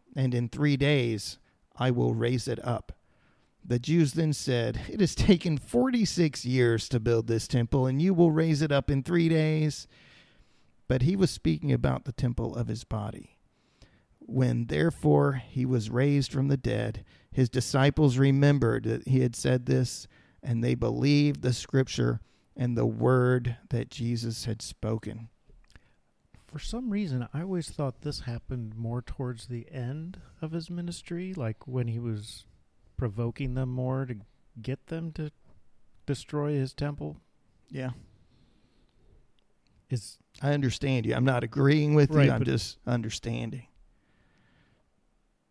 and 0.15 0.33
in 0.33 0.49
three 0.49 0.77
days 0.77 1.37
I 1.77 1.91
will 1.91 2.13
raise 2.13 2.47
it 2.47 2.63
up. 2.65 2.91
The 3.63 3.79
Jews 3.79 4.13
then 4.13 4.33
said, 4.33 4.81
It 4.89 4.99
has 4.99 5.15
taken 5.15 5.57
46 5.57 6.45
years 6.45 6.89
to 6.89 6.99
build 6.99 7.27
this 7.27 7.47
temple, 7.47 7.85
and 7.85 8.01
you 8.01 8.13
will 8.13 8.31
raise 8.31 8.61
it 8.61 8.71
up 8.71 8.89
in 8.89 9.03
three 9.03 9.29
days. 9.29 9.87
But 10.87 11.03
he 11.03 11.15
was 11.15 11.31
speaking 11.31 11.71
about 11.71 12.05
the 12.05 12.11
temple 12.11 12.55
of 12.55 12.67
his 12.67 12.83
body. 12.83 13.37
When 14.19 14.65
therefore 14.65 15.41
he 15.47 15.65
was 15.65 15.89
raised 15.89 16.31
from 16.31 16.47
the 16.47 16.57
dead, 16.57 17.05
his 17.31 17.49
disciples 17.49 18.17
remembered 18.17 18.83
that 18.85 19.07
he 19.07 19.21
had 19.21 19.35
said 19.35 19.65
this, 19.65 20.07
and 20.43 20.63
they 20.63 20.75
believed 20.75 21.41
the 21.41 21.53
scripture 21.53 22.19
and 22.57 22.77
the 22.77 22.85
word 22.85 23.57
that 23.69 23.89
Jesus 23.89 24.45
had 24.45 24.61
spoken. 24.61 25.29
For 26.51 26.59
some 26.59 26.89
reason, 26.89 27.27
I 27.33 27.41
always 27.43 27.69
thought 27.69 28.01
this 28.01 28.21
happened 28.21 28.75
more 28.75 29.01
towards 29.01 29.47
the 29.47 29.71
end 29.71 30.19
of 30.41 30.51
his 30.51 30.69
ministry, 30.69 31.33
like 31.33 31.65
when 31.65 31.87
he 31.87 31.97
was 31.97 32.45
provoking 32.97 33.53
them 33.53 33.69
more 33.69 34.05
to 34.05 34.15
get 34.61 34.87
them 34.87 35.13
to 35.13 35.31
destroy 36.05 36.51
his 36.53 36.73
temple. 36.73 37.17
Yeah. 37.69 37.91
Is 39.89 40.17
I 40.41 40.51
understand 40.51 41.05
you. 41.05 41.15
I'm 41.15 41.23
not 41.25 41.43
agreeing 41.43 41.93
with 41.95 42.11
Right, 42.11 42.25
you. 42.27 42.31
I'm 42.31 42.43
just 42.43 42.77
understanding. 42.85 43.67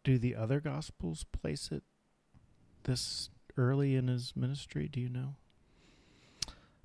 do 0.05 0.19
the 0.19 0.35
other 0.35 0.61
gospels 0.61 1.25
place 1.31 1.71
it 1.73 1.83
this 2.85 3.29
early 3.57 3.95
in 3.97 4.09
his 4.09 4.35
ministry? 4.35 4.89
Do 4.89 5.01
you 5.01 5.09
know? 5.11 5.35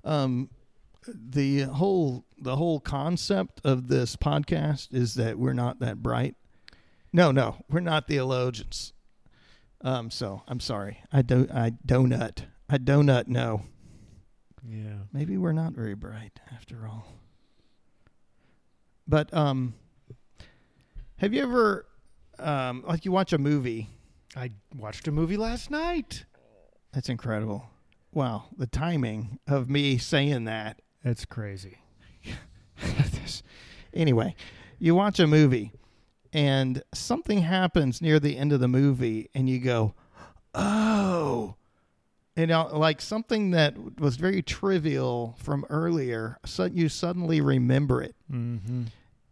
Um, 0.04 0.50
the 1.14 1.62
whole 1.62 2.24
the 2.38 2.56
whole 2.56 2.80
concept 2.80 3.60
of 3.64 3.88
this 3.88 4.16
podcast 4.16 4.92
is 4.92 5.14
that 5.14 5.38
we're 5.38 5.52
not 5.54 5.80
that 5.80 6.02
bright. 6.02 6.34
No, 7.12 7.30
no, 7.32 7.56
we're 7.70 7.80
not 7.80 8.06
theologians. 8.06 8.92
Um, 9.80 10.10
so 10.10 10.42
I'm 10.48 10.60
sorry. 10.60 11.02
I 11.12 11.22
do 11.22 11.46
I 11.52 11.70
donut. 11.86 12.44
I 12.68 12.78
donut. 12.78 13.28
No, 13.28 13.62
Yeah. 14.66 14.98
maybe 15.12 15.36
we're 15.36 15.52
not 15.52 15.72
very 15.72 15.94
bright 15.94 16.40
after 16.54 16.86
all. 16.86 17.06
But 19.08 19.32
um, 19.32 19.74
have 21.18 21.32
you 21.32 21.42
ever 21.42 21.86
um 22.38 22.84
like 22.86 23.04
you 23.04 23.12
watch 23.12 23.32
a 23.32 23.38
movie? 23.38 23.90
I 24.34 24.50
watched 24.74 25.08
a 25.08 25.12
movie 25.12 25.36
last 25.36 25.70
night. 25.70 26.24
That's 26.92 27.08
incredible. 27.08 27.70
Wow, 28.12 28.44
the 28.56 28.66
timing 28.66 29.38
of 29.46 29.68
me 29.70 29.98
saying 29.98 30.44
that 30.44 30.80
It's 31.06 31.24
crazy. 31.24 31.78
anyway, 33.94 34.34
you 34.80 34.96
watch 34.96 35.20
a 35.20 35.26
movie 35.28 35.70
and 36.32 36.82
something 36.92 37.38
happens 37.42 38.02
near 38.02 38.18
the 38.18 38.36
end 38.36 38.52
of 38.52 38.58
the 38.58 38.66
movie 38.66 39.30
and 39.32 39.48
you 39.48 39.60
go, 39.60 39.94
"Oh." 40.52 41.54
You 42.36 42.48
know, 42.48 42.68
like 42.72 43.00
something 43.00 43.52
that 43.52 43.98
was 44.00 44.16
very 44.16 44.42
trivial 44.42 45.36
from 45.38 45.64
earlier, 45.70 46.38
so 46.44 46.64
you 46.64 46.90
suddenly 46.90 47.40
remember 47.40 48.02
it. 48.02 48.14
Mm-hmm. 48.30 48.82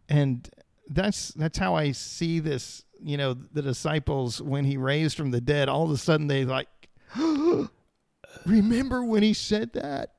And 0.09 0.49
that's 0.89 1.27
that's 1.29 1.57
how 1.57 1.75
I 1.75 1.91
see 1.91 2.39
this, 2.39 2.85
you 3.03 3.17
know, 3.17 3.33
the 3.33 3.61
disciples 3.61 4.41
when 4.41 4.63
he 4.63 4.77
raised 4.77 5.17
from 5.17 5.31
the 5.31 5.41
dead, 5.41 5.67
all 5.67 5.83
of 5.83 5.91
a 5.91 5.97
sudden 5.97 6.27
they 6.27 6.45
like 6.45 6.69
remember 8.45 9.03
when 9.03 9.23
he 9.23 9.33
said 9.33 9.73
that? 9.73 10.14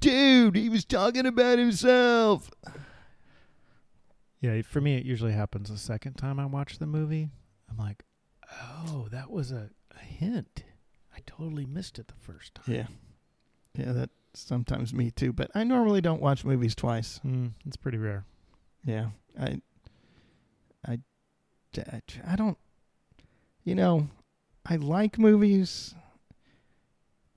Dude, 0.00 0.56
he 0.56 0.68
was 0.68 0.84
talking 0.84 1.26
about 1.26 1.58
himself. 1.58 2.50
Yeah, 4.40 4.60
for 4.62 4.80
me, 4.80 4.96
it 4.96 5.04
usually 5.04 5.32
happens 5.32 5.70
the 5.70 5.78
second 5.78 6.14
time 6.14 6.38
I 6.38 6.46
watch 6.46 6.78
the 6.78 6.86
movie. 6.86 7.30
I'm 7.70 7.76
like, 7.76 8.04
oh, 8.60 9.08
that 9.10 9.30
was 9.30 9.52
a, 9.52 9.70
a 9.94 10.04
hint. 10.04 10.64
I 11.14 11.20
totally 11.26 11.66
missed 11.66 11.98
it 11.98 12.08
the 12.08 12.14
first 12.14 12.54
time. 12.54 12.74
Yeah. 12.74 12.86
Yeah, 13.74 13.92
that 13.92 14.10
sometimes 14.34 14.92
me 14.92 15.10
too, 15.10 15.32
but 15.32 15.50
I 15.54 15.64
normally 15.64 16.00
don't 16.00 16.22
watch 16.22 16.44
movies 16.44 16.74
twice. 16.74 17.20
Mm, 17.24 17.52
it's 17.66 17.76
pretty 17.76 17.98
rare. 17.98 18.24
Yeah. 18.84 19.08
I 19.38 19.60
I 20.86 20.98
I 22.26 22.36
don't 22.36 22.58
you 23.64 23.74
know, 23.74 24.08
I 24.64 24.76
like 24.76 25.18
movies, 25.18 25.94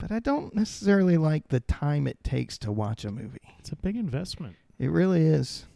but 0.00 0.10
I 0.10 0.18
don't 0.18 0.54
necessarily 0.54 1.16
like 1.16 1.48
the 1.48 1.60
time 1.60 2.06
it 2.06 2.22
takes 2.24 2.58
to 2.58 2.72
watch 2.72 3.04
a 3.04 3.10
movie. 3.10 3.38
It's 3.58 3.70
a 3.70 3.76
big 3.76 3.96
investment. 3.96 4.56
It 4.78 4.90
really 4.90 5.22
is. 5.22 5.66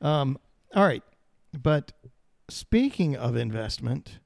Um 0.00 0.38
all 0.74 0.84
right. 0.84 1.02
But 1.52 1.92
speaking 2.48 3.16
of 3.16 3.36
investment, 3.36 4.18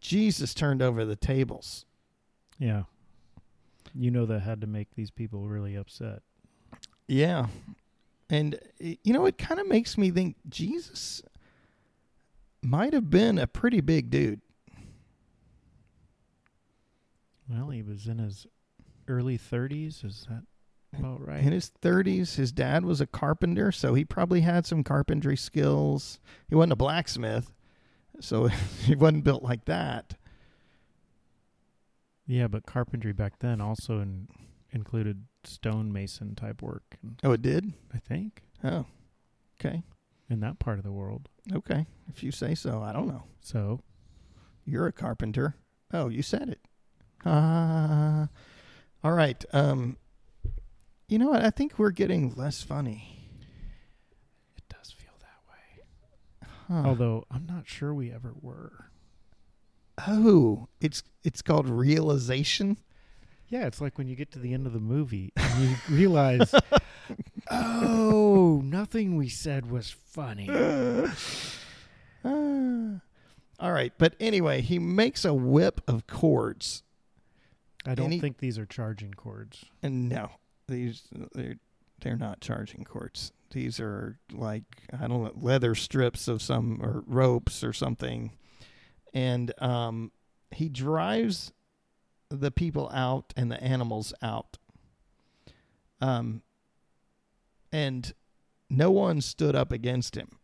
Jesus 0.00 0.54
turned 0.54 0.82
over 0.82 1.04
the 1.04 1.16
tables. 1.16 1.84
Yeah. 2.58 2.84
You 3.94 4.10
know 4.10 4.26
that 4.26 4.40
had 4.40 4.60
to 4.60 4.66
make 4.66 4.94
these 4.94 5.10
people 5.10 5.48
really 5.48 5.74
upset. 5.74 6.22
Yeah. 7.08 7.48
And 8.28 8.58
you 8.78 9.12
know, 9.12 9.26
it 9.26 9.38
kind 9.38 9.60
of 9.60 9.66
makes 9.66 9.98
me 9.98 10.10
think 10.10 10.36
Jesus 10.48 11.22
might 12.62 12.92
have 12.92 13.10
been 13.10 13.38
a 13.38 13.46
pretty 13.46 13.80
big 13.80 14.10
dude. 14.10 14.40
Well, 17.50 17.70
he 17.70 17.82
was 17.82 18.06
in 18.06 18.18
his 18.18 18.46
early 19.08 19.36
30s. 19.38 20.04
Is 20.04 20.26
that 20.28 20.44
about 20.98 21.26
right? 21.26 21.42
In 21.42 21.52
his 21.52 21.70
30s, 21.82 22.36
his 22.36 22.52
dad 22.52 22.84
was 22.84 23.00
a 23.00 23.06
carpenter, 23.06 23.72
so 23.72 23.94
he 23.94 24.04
probably 24.04 24.42
had 24.42 24.66
some 24.66 24.84
carpentry 24.84 25.36
skills. 25.36 26.20
He 26.48 26.54
wasn't 26.54 26.72
a 26.74 26.76
blacksmith, 26.76 27.52
so 28.20 28.46
he 28.84 28.94
wasn't 28.94 29.24
built 29.24 29.42
like 29.42 29.64
that. 29.64 30.14
yeah, 32.26 32.46
but 32.46 32.66
carpentry 32.66 33.12
back 33.12 33.38
then 33.40 33.60
also 33.60 34.00
in, 34.00 34.28
included 34.70 35.24
stonemason 35.44 36.34
type 36.34 36.62
work, 36.62 36.96
Oh, 37.24 37.32
it 37.32 37.42
did? 37.42 37.72
I 37.92 37.98
think, 37.98 38.42
Oh, 38.62 38.86
okay. 39.60 39.82
in 40.28 40.40
that 40.40 40.58
part 40.60 40.78
of 40.78 40.84
the 40.84 40.92
world. 40.92 41.28
Okay. 41.52 41.86
If 42.08 42.22
you 42.22 42.30
say 42.30 42.54
so, 42.54 42.82
I 42.82 42.92
don't 42.92 43.08
know. 43.08 43.24
So, 43.40 43.80
You're 44.64 44.86
a 44.86 44.92
carpenter. 44.92 45.56
Oh, 45.92 46.08
you 46.08 46.22
said 46.22 46.48
it. 46.48 46.60
Ah. 47.24 48.28
all 49.04 49.12
right. 49.12 49.44
Um, 49.52 49.96
you 51.08 51.18
know 51.18 51.28
what? 51.28 51.44
I 51.44 51.50
think 51.50 51.78
we're 51.78 51.90
getting 51.90 52.34
less 52.34 52.62
funny. 52.62 53.30
it 54.56 54.64
does 54.68 54.90
feel 54.92 55.12
that 55.20 55.40
way. 55.48 56.48
Huh. 56.68 56.88
Although 56.88 57.24
I'm 57.30 57.46
not 57.46 57.68
sure 57.68 57.92
we 57.92 58.10
ever 58.12 58.34
were. 58.40 58.86
Oh, 60.06 60.68
it's 60.80 61.02
it's 61.24 61.42
called 61.42 61.68
realization. 61.68 62.78
Yeah, 63.48 63.66
it's 63.66 63.80
like 63.80 63.98
when 63.98 64.06
you 64.06 64.14
get 64.14 64.30
to 64.32 64.38
the 64.38 64.54
end 64.54 64.66
of 64.66 64.72
the 64.72 64.78
movie 64.80 65.32
and 65.36 65.68
you 65.70 65.76
realize, 65.90 66.54
oh, 67.50 68.60
nothing 68.64 69.16
we 69.16 69.28
said 69.28 69.70
was 69.70 69.90
funny. 69.90 70.48
Ah. 72.22 73.00
all 73.58 73.72
right, 73.72 73.94
but 73.96 74.14
anyway, 74.20 74.60
he 74.60 74.78
makes 74.78 75.24
a 75.24 75.32
whip 75.32 75.80
of 75.88 76.06
cords, 76.06 76.82
I 77.86 77.94
don't 77.94 78.06
Any- 78.06 78.20
think 78.20 78.38
these 78.38 78.58
are 78.58 78.66
charging 78.66 79.14
cords. 79.14 79.64
and 79.82 80.08
no, 80.08 80.30
these 80.68 81.02
they're 81.32 81.56
they're 82.00 82.16
not 82.16 82.40
charging 82.40 82.84
cords. 82.84 83.32
These 83.52 83.80
are 83.80 84.18
like 84.32 84.64
I 84.92 85.06
don't 85.08 85.22
know 85.24 85.32
leather 85.34 85.74
strips 85.74 86.28
of 86.28 86.40
some 86.42 86.80
or 86.82 87.02
ropes 87.06 87.64
or 87.64 87.72
something, 87.72 88.32
and 89.14 89.52
um, 89.62 90.12
he 90.50 90.68
drives 90.68 91.52
the 92.28 92.50
people 92.50 92.88
out 92.92 93.32
and 93.36 93.50
the 93.50 93.62
animals 93.62 94.12
out. 94.22 94.58
Um, 96.00 96.42
and 97.72 98.12
no 98.68 98.90
one 98.90 99.20
stood 99.20 99.54
up 99.56 99.72
against 99.72 100.16
him. 100.16 100.38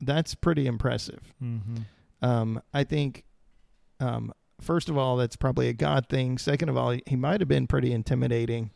That's 0.00 0.34
pretty 0.34 0.66
impressive. 0.66 1.32
Mm-hmm. 1.42 1.76
Um, 2.20 2.60
I 2.74 2.84
think, 2.84 3.24
um, 4.00 4.32
first 4.60 4.88
of 4.88 4.96
all, 4.96 5.16
that's 5.16 5.36
probably 5.36 5.68
a 5.68 5.72
God 5.72 6.08
thing. 6.08 6.38
Second 6.38 6.68
of 6.68 6.76
all, 6.76 6.96
he, 7.06 7.16
might 7.16 7.40
have 7.40 7.48
been 7.48 7.66
pretty 7.66 7.92
intimidating. 7.92 8.70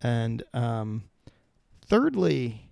And 0.00 0.42
um, 0.52 1.04
thirdly, 1.86 2.70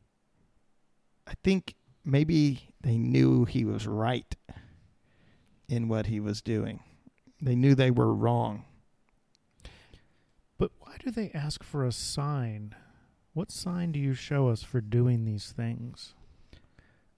I 1.26 1.35
think 1.42 1.74
maybe 2.05 2.74
they 2.83 2.98
knew 2.98 3.44
he 3.44 3.64
was 3.64 3.87
right 3.87 4.35
in 5.68 5.88
what 5.88 6.07
he 6.07 6.20
was 6.20 6.42
doing. 6.42 6.81
They 7.40 7.55
knew 7.55 7.74
they 7.74 7.90
were 7.90 8.12
wrong. 8.12 8.64
But 10.59 10.72
why 10.78 10.96
do 11.02 11.11
they 11.11 11.31
ask 11.33 11.62
for 11.64 11.85
a 11.85 11.92
sign? 11.92 12.74
What 13.33 13.50
sign 13.50 13.92
do 13.92 13.98
you 13.98 14.14
show 14.14 14.48
us 14.48 14.62
for 14.62 14.81
doing 14.81 15.24
these 15.24 15.52
things? 15.52 16.14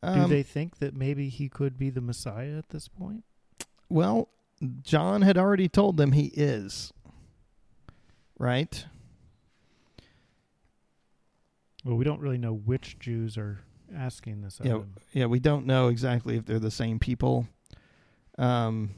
Do 0.03 0.11
Um, 0.11 0.31
they 0.31 0.43
think 0.43 0.79
that 0.79 0.95
maybe 0.95 1.29
he 1.29 1.49
could 1.49 1.77
be 1.79 1.91
the 1.91 2.01
Messiah 2.01 2.57
at 2.59 2.69
this 2.69 2.89
point? 2.89 3.25
Well, 3.89 4.29
John 4.83 5.23
had 5.23 5.37
already 5.37 5.69
told 5.69 5.97
them 5.97 6.13
he 6.13 6.27
is. 6.35 6.93
Right? 8.39 8.85
Well, 11.85 11.97
we 11.97 12.05
don't 12.05 12.21
really 12.21 12.39
know 12.39 12.55
which 12.55 12.99
Jews 12.99 13.37
are 13.37 13.61
asking 13.95 14.41
this 14.41 14.61
Yeah, 14.63 14.73
him. 14.73 14.95
yeah, 15.13 15.27
we 15.27 15.39
don't 15.39 15.67
know 15.67 15.89
exactly 15.89 16.37
if 16.37 16.47
they're 16.47 16.59
the 16.59 16.71
same 16.71 16.99
people. 16.99 17.47
Um, 18.39 18.97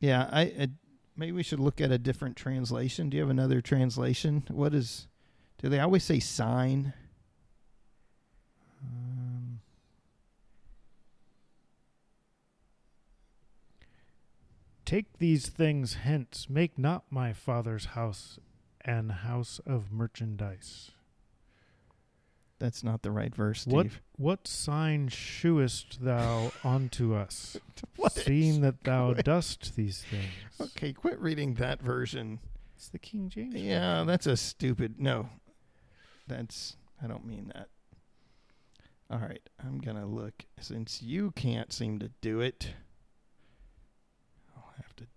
yeah, 0.00 0.28
I, 0.32 0.40
I 0.42 0.68
maybe 1.16 1.32
we 1.32 1.42
should 1.42 1.60
look 1.60 1.80
at 1.80 1.92
a 1.92 1.98
different 1.98 2.36
translation. 2.36 3.10
Do 3.10 3.16
you 3.16 3.22
have 3.22 3.30
another 3.30 3.60
translation? 3.60 4.44
What 4.50 4.74
is? 4.74 5.06
Do 5.58 5.68
they 5.68 5.78
always 5.78 6.04
say 6.04 6.18
sign? 6.20 6.94
Take 14.94 15.18
these 15.18 15.48
things 15.48 15.94
hence. 15.94 16.46
Make 16.48 16.78
not 16.78 17.02
my 17.10 17.32
father's 17.32 17.84
house 17.84 18.38
an 18.84 19.08
house 19.08 19.60
of 19.66 19.90
merchandise. 19.90 20.92
That's 22.60 22.84
not 22.84 23.02
the 23.02 23.10
right 23.10 23.34
verse, 23.34 23.62
Steve. 23.62 23.74
What 23.74 23.88
what 24.16 24.46
sign 24.46 25.08
shewest 25.08 26.04
thou 26.04 26.52
unto 26.64 27.12
us, 27.12 27.56
What 27.96 28.12
seeing 28.12 28.60
that 28.60 28.84
thou 28.84 29.14
quit. 29.14 29.24
dost 29.24 29.74
these 29.74 30.04
things? 30.04 30.30
Okay, 30.60 30.92
quit 30.92 31.18
reading 31.18 31.54
that 31.54 31.82
version. 31.82 32.38
It's 32.76 32.88
the 32.88 33.00
King 33.00 33.28
James. 33.30 33.56
Yeah, 33.56 34.04
that's 34.06 34.28
a 34.28 34.36
stupid. 34.36 35.00
No, 35.00 35.28
that's. 36.28 36.76
I 37.02 37.08
don't 37.08 37.26
mean 37.26 37.50
that. 37.52 37.66
All 39.10 39.18
right, 39.18 39.42
I'm 39.58 39.80
gonna 39.80 40.06
look. 40.06 40.44
Since 40.60 41.02
you 41.02 41.32
can't 41.32 41.72
seem 41.72 41.98
to 41.98 42.12
do 42.20 42.40
it, 42.40 42.68
I'll 42.68 42.68
have 42.68 42.70
to 42.70 42.83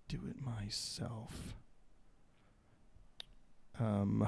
do 0.07 0.19
it 0.29 0.41
myself. 0.41 1.55
Um. 3.79 4.27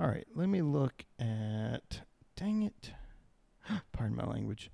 All 0.00 0.06
right, 0.08 0.26
let 0.34 0.48
me 0.48 0.62
look 0.62 1.04
at. 1.18 2.02
Dang 2.36 2.62
it! 2.62 2.92
Pardon 3.92 4.16
my 4.16 4.24
language. 4.24 4.70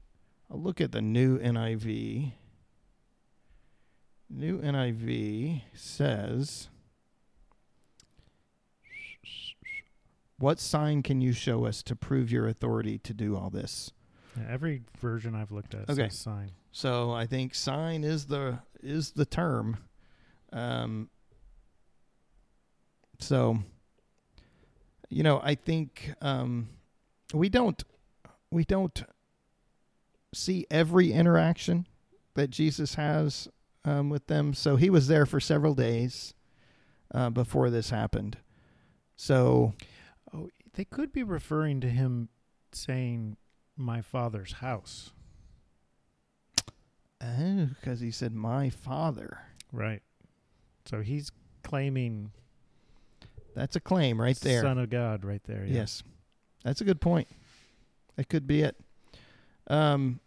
I'll 0.51 0.61
look 0.61 0.81
at 0.81 0.93
the 0.93 1.01
new 1.03 1.39
NIV. 1.39 2.33
New 4.31 4.61
NIV 4.61 5.63
says. 5.75 6.69
What 10.39 10.59
sign 10.59 11.03
can 11.03 11.21
you 11.21 11.33
show 11.33 11.65
us 11.65 11.83
to 11.85 11.95
prove 11.97 12.31
your 12.31 12.47
authority 12.49 12.99
to 12.99 13.15
do 13.15 13.37
all 13.37 13.51
this? 13.51 13.93
Yeah, 14.37 14.47
every 14.51 14.83
version 15.01 15.35
I've 15.35 15.53
looked 15.53 15.75
at 15.75 15.89
Okay. 15.89 16.09
says 16.09 16.19
sign. 16.19 16.51
So 16.73 17.13
I 17.13 17.25
think 17.27 17.55
sign 17.55 18.03
is 18.05 18.27
the 18.27 18.59
is 18.83 19.13
the 19.13 19.25
term. 19.25 19.79
Um, 20.55 21.11
so 23.19 23.59
you 25.11 25.23
know, 25.23 25.41
I 25.45 25.55
think 25.55 26.13
um, 26.23 26.69
we 27.35 27.49
don't 27.49 27.83
we 28.51 28.65
don't 28.65 29.05
see 30.33 30.67
every 30.71 31.13
interaction 31.13 31.87
that 32.35 32.51
Jesus 32.51 32.95
has 32.95 33.49
um, 33.85 34.09
with 34.11 34.27
them. 34.29 34.55
So 34.55 34.77
he 34.77 34.91
was 34.91 35.09
there 35.09 35.27
for 35.27 35.41
several 35.41 35.75
days 35.75 36.35
uh, 37.13 37.31
before 37.31 37.71
this 37.71 37.91
happened. 37.91 38.39
So 39.17 39.75
Oh, 40.35 40.51
they 40.75 40.85
could 40.85 41.13
be 41.13 41.23
referring 41.23 41.81
to 41.81 41.89
him 41.89 42.29
saying 42.73 43.37
my 43.77 44.01
father's 44.01 44.55
house. 44.55 45.13
oh, 47.23 47.69
because 47.81 48.01
he 48.01 48.11
said 48.11 48.35
my 48.35 48.69
father. 48.71 49.39
Right. 49.73 50.03
So 50.87 51.01
he's 51.01 51.31
claiming 51.63 52.31
That's 53.55 53.77
a 53.77 53.81
claim 53.81 54.21
right 54.21 54.39
there. 54.41 54.63
Son 54.63 54.79
of 54.79 54.91
God 54.91 55.25
right 55.25 55.43
there. 55.45 55.65
Yeah. 55.65 55.75
Yes, 55.81 56.03
that's 56.63 56.81
a 56.81 56.85
good 56.85 57.01
point. 57.01 57.29
That 58.17 58.29
could 58.29 58.47
be 58.47 58.63
it. 58.63 58.77
Um, 59.67 60.21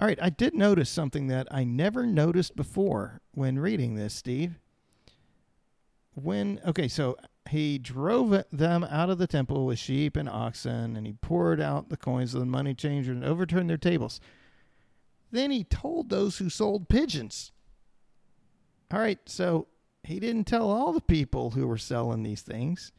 all 0.00 0.06
right, 0.06 0.18
I 0.20 0.30
did 0.30 0.54
notice 0.54 0.90
something 0.90 1.28
that 1.28 1.48
I 1.50 1.64
never 1.64 2.06
noticed 2.06 2.56
before 2.56 3.20
when 3.32 3.58
reading 3.58 3.94
this, 3.94 4.14
Steve. 4.14 4.58
When 6.14 6.60
okay, 6.66 6.88
so 6.88 7.16
he 7.50 7.78
drove 7.78 8.44
them 8.50 8.84
out 8.84 9.10
of 9.10 9.18
the 9.18 9.26
temple 9.26 9.66
with 9.66 9.78
sheep 9.78 10.16
and 10.16 10.28
oxen, 10.28 10.96
and 10.96 11.06
he 11.06 11.12
poured 11.12 11.60
out 11.60 11.88
the 11.88 11.96
coins 11.96 12.34
of 12.34 12.40
the 12.40 12.46
money 12.46 12.74
changer 12.74 13.12
and 13.12 13.24
overturned 13.24 13.70
their 13.70 13.76
tables. 13.76 14.20
Then 15.30 15.50
he 15.50 15.64
told 15.64 16.08
those 16.08 16.38
who 16.38 16.48
sold 16.48 16.88
pigeons. 16.88 17.52
All 18.92 19.00
right, 19.00 19.18
so 19.26 19.66
he 20.04 20.20
didn't 20.20 20.44
tell 20.44 20.70
all 20.70 20.92
the 20.92 21.00
people 21.00 21.50
who 21.50 21.66
were 21.66 21.78
selling 21.78 22.22
these 22.22 22.42
things. 22.42 22.92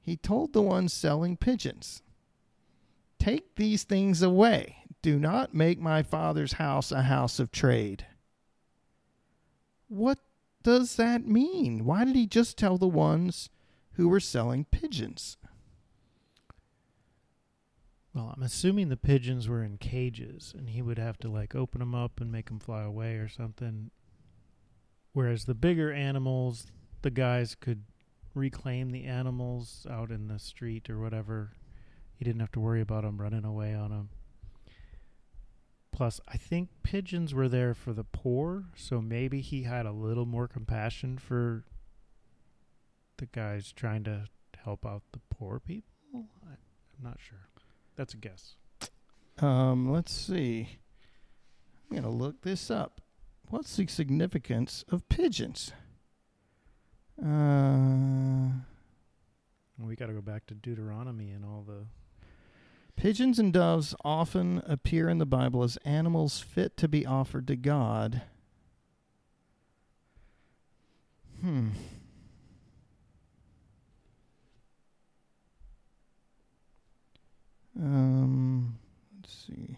He 0.00 0.16
told 0.16 0.52
the 0.52 0.62
ones 0.62 0.92
selling 0.92 1.36
pigeons, 1.36 2.02
Take 3.18 3.54
these 3.56 3.84
things 3.84 4.22
away. 4.22 4.78
Do 5.00 5.18
not 5.18 5.54
make 5.54 5.80
my 5.80 6.02
father's 6.02 6.54
house 6.54 6.92
a 6.92 7.02
house 7.02 7.38
of 7.38 7.50
trade. 7.52 8.06
What 9.88 10.18
does 10.62 10.96
that 10.96 11.26
mean? 11.26 11.84
Why 11.84 12.04
did 12.04 12.16
he 12.16 12.26
just 12.26 12.56
tell 12.56 12.78
the 12.78 12.86
ones 12.86 13.50
who 13.92 14.08
were 14.08 14.20
selling 14.20 14.64
pigeons? 14.64 15.36
Well, 18.14 18.32
I'm 18.36 18.42
assuming 18.42 18.88
the 18.88 18.96
pigeons 18.96 19.48
were 19.48 19.62
in 19.62 19.78
cages, 19.78 20.54
and 20.56 20.70
he 20.70 20.82
would 20.82 20.98
have 20.98 21.18
to 21.18 21.28
like 21.28 21.54
open 21.54 21.80
them 21.80 21.94
up 21.94 22.20
and 22.20 22.30
make 22.30 22.46
them 22.48 22.58
fly 22.58 22.82
away 22.82 23.16
or 23.16 23.28
something. 23.28 23.90
Whereas 25.12 25.44
the 25.44 25.54
bigger 25.54 25.92
animals, 25.92 26.66
the 27.02 27.10
guys 27.10 27.54
could 27.54 27.84
reclaim 28.34 28.90
the 28.90 29.04
animals 29.04 29.86
out 29.90 30.10
in 30.10 30.28
the 30.28 30.38
street 30.38 30.88
or 30.88 30.98
whatever. 30.98 31.52
He 32.16 32.24
didn't 32.24 32.40
have 32.40 32.52
to 32.52 32.60
worry 32.60 32.80
about 32.80 33.02
them 33.02 33.20
running 33.20 33.44
away 33.44 33.74
on 33.74 33.90
them. 33.90 34.08
Plus, 35.90 36.20
I 36.26 36.38
think 36.38 36.70
pigeons 36.82 37.34
were 37.34 37.48
there 37.48 37.74
for 37.74 37.92
the 37.92 38.04
poor, 38.04 38.64
so 38.74 39.02
maybe 39.02 39.42
he 39.42 39.64
had 39.64 39.84
a 39.84 39.92
little 39.92 40.24
more 40.24 40.48
compassion 40.48 41.18
for 41.18 41.64
the 43.18 43.26
guys 43.26 43.72
trying 43.72 44.04
to 44.04 44.24
help 44.64 44.86
out 44.86 45.02
the 45.12 45.20
poor 45.28 45.60
people. 45.60 45.90
I, 46.14 46.52
I'm 46.52 47.04
not 47.04 47.18
sure. 47.20 47.48
That's 47.96 48.14
a 48.14 48.16
guess. 48.16 48.54
Um, 49.38 49.92
let's 49.92 50.12
see. 50.12 50.78
I'm 51.90 52.02
to 52.02 52.08
look 52.08 52.40
this 52.40 52.70
up. 52.70 53.02
What's 53.48 53.76
the 53.76 53.86
significance 53.86 54.84
of 54.90 55.08
pigeons? 55.08 55.72
Uh, 57.22 58.48
We 59.78 59.94
got 59.96 60.06
to 60.06 60.14
go 60.14 60.22
back 60.22 60.46
to 60.46 60.54
Deuteronomy 60.54 61.30
and 61.30 61.44
all 61.44 61.62
the. 61.66 61.86
pigeons 62.96 63.38
and 63.38 63.52
doves 63.52 63.94
often 64.04 64.62
appear 64.66 65.08
in 65.08 65.18
the 65.18 65.26
Bible 65.26 65.62
as 65.62 65.76
animals 65.84 66.40
fit 66.40 66.76
to 66.78 66.88
be 66.88 67.04
offered 67.04 67.46
to 67.48 67.56
God. 67.56 68.22
Hmm. 71.40 71.68
Um, 77.78 78.78
let's 79.16 79.46
see. 79.46 79.76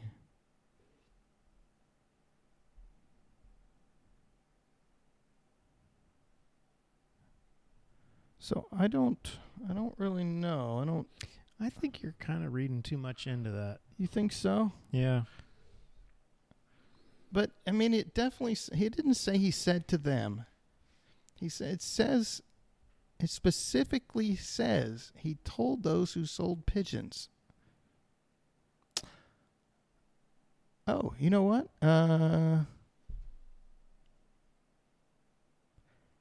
So 8.44 8.66
I 8.78 8.88
don't, 8.88 9.38
I 9.70 9.72
don't 9.72 9.94
really 9.96 10.22
know. 10.22 10.80
I 10.82 10.84
don't. 10.84 11.06
I 11.58 11.70
think 11.70 12.02
you're 12.02 12.14
kind 12.18 12.44
of 12.44 12.52
reading 12.52 12.82
too 12.82 12.98
much 12.98 13.26
into 13.26 13.50
that. 13.50 13.78
You 13.96 14.06
think 14.06 14.32
so? 14.32 14.70
Yeah. 14.90 15.22
But 17.32 17.52
I 17.66 17.70
mean, 17.70 17.94
it 17.94 18.12
definitely. 18.12 18.58
He 18.76 18.90
didn't 18.90 19.14
say 19.14 19.38
he 19.38 19.50
said 19.50 19.88
to 19.88 19.96
them. 19.96 20.44
He 21.40 21.48
said 21.48 21.72
it 21.72 21.80
says. 21.80 22.42
It 23.18 23.30
specifically 23.30 24.36
says 24.36 25.10
he 25.16 25.38
told 25.42 25.82
those 25.82 26.12
who 26.12 26.26
sold 26.26 26.66
pigeons. 26.66 27.30
Oh, 30.86 31.14
you 31.18 31.30
know 31.30 31.44
what? 31.44 31.68
Uh, 31.80 32.64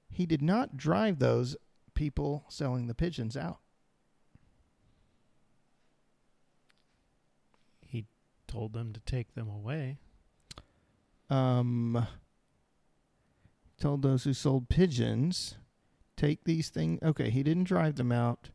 he 0.10 0.26
did 0.26 0.42
not 0.42 0.78
drive 0.78 1.20
those 1.20 1.58
people 1.94 2.46
selling 2.50 2.88
the 2.88 2.94
pigeons 2.96 3.36
out. 3.38 3.60
He 7.86 8.06
told 8.48 8.74
them 8.74 8.94
to 8.94 9.00
take 9.02 9.36
them 9.36 9.50
away. 9.50 9.98
um, 11.30 12.08
told 13.80 14.02
those 14.02 14.24
who 14.24 14.34
sold 14.34 14.70
pigeons, 14.70 15.58
take 16.16 16.44
these 16.46 16.70
things. 16.70 17.00
Okay, 17.04 17.30
he 17.30 17.44
didn't 17.44 17.66
drive 17.66 17.96
them 17.96 18.12
out. 18.12 18.50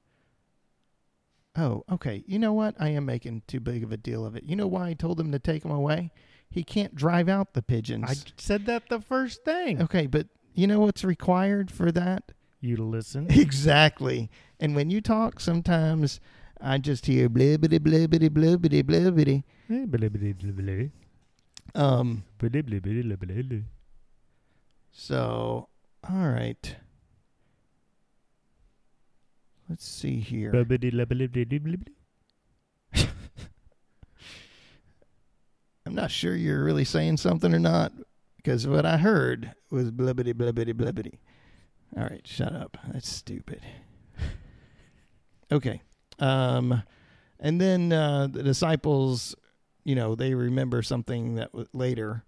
Oh, 1.57 1.85
okay. 1.90 2.22
You 2.27 2.38
know 2.38 2.53
what? 2.53 2.77
I 2.79 2.90
am 2.90 3.05
making 3.05 3.42
too 3.48 3.59
big 3.59 3.83
of 3.83 3.90
a 3.90 3.96
deal 3.96 4.24
of 4.24 4.37
it. 4.37 4.44
You 4.44 4.55
know 4.55 4.68
why 4.68 4.88
I 4.88 4.94
told 4.94 5.18
him 5.20 5.33
to 5.33 5.40
take 5.40 5.62
them 5.62 5.72
away? 5.72 6.12
He 6.48 6.62
can't 6.62 6.94
drive 6.94 7.29
out 7.29 7.53
the 7.53 7.62
pigeons. 7.62 8.05
I 8.09 8.14
said 8.37 8.66
that 8.66 8.88
the 8.88 9.01
first 9.01 9.44
thing. 9.44 9.83
okay, 9.83 10.07
but 10.07 10.29
you 10.55 10.66
know 10.66 10.81
what's 10.81 11.05
required 11.05 11.70
for 11.70 11.90
that? 11.92 12.33
You 12.60 12.76
to 12.76 12.82
listen. 12.82 13.26
Exactly. 13.30 14.30
And 14.60 14.74
when 14.74 14.90
you 14.90 15.00
talk, 15.00 15.40
sometimes 15.40 16.20
I 16.60 16.78
just 16.78 17.06
hear 17.06 17.28
blibbity 17.28 17.78
blibbity 17.78 18.28
blibbity 18.28 18.82
blibbity. 18.82 19.44
Eh, 19.70 19.84
blah, 19.86 20.08
blah, 20.08 20.32
blah, 20.32 20.52
blah, 20.52 20.88
Um. 21.80 22.24
blah, 22.38 22.48
blah, 22.48 22.80
blah. 22.80 23.58
So, 24.90 25.68
all 26.08 26.28
right. 26.28 26.76
Let's 29.68 29.86
see 29.86 30.18
here. 30.20 30.50
Blah, 30.50 30.64
blah, 30.64 30.78
blah. 30.78 31.76
I'm 35.86 35.94
not 35.94 36.10
sure 36.10 36.34
you're 36.34 36.64
really 36.64 36.84
saying 36.84 37.16
something 37.18 37.54
or 37.54 37.58
not 37.58 37.92
because 38.36 38.66
what 38.66 38.84
I 38.84 38.98
heard 38.98 39.52
was 39.70 39.90
blibbity 39.90 40.34
blibbity 40.34 40.72
blibbity. 40.74 41.18
All 41.96 42.03
right, 42.05 42.27
shut 42.27 42.53
up. 42.55 42.77
That's 42.92 43.09
stupid. 43.09 43.61
okay. 45.51 45.83
Um, 46.18 46.83
and 47.40 47.61
then 47.61 47.92
uh, 47.92 48.27
the 48.31 48.42
disciples, 48.42 49.35
you 49.85 49.94
know, 49.94 50.14
they 50.14 50.35
remember 50.35 50.83
something 50.83 51.37
that 51.37 51.51
w- 51.53 51.68
later, 51.72 52.24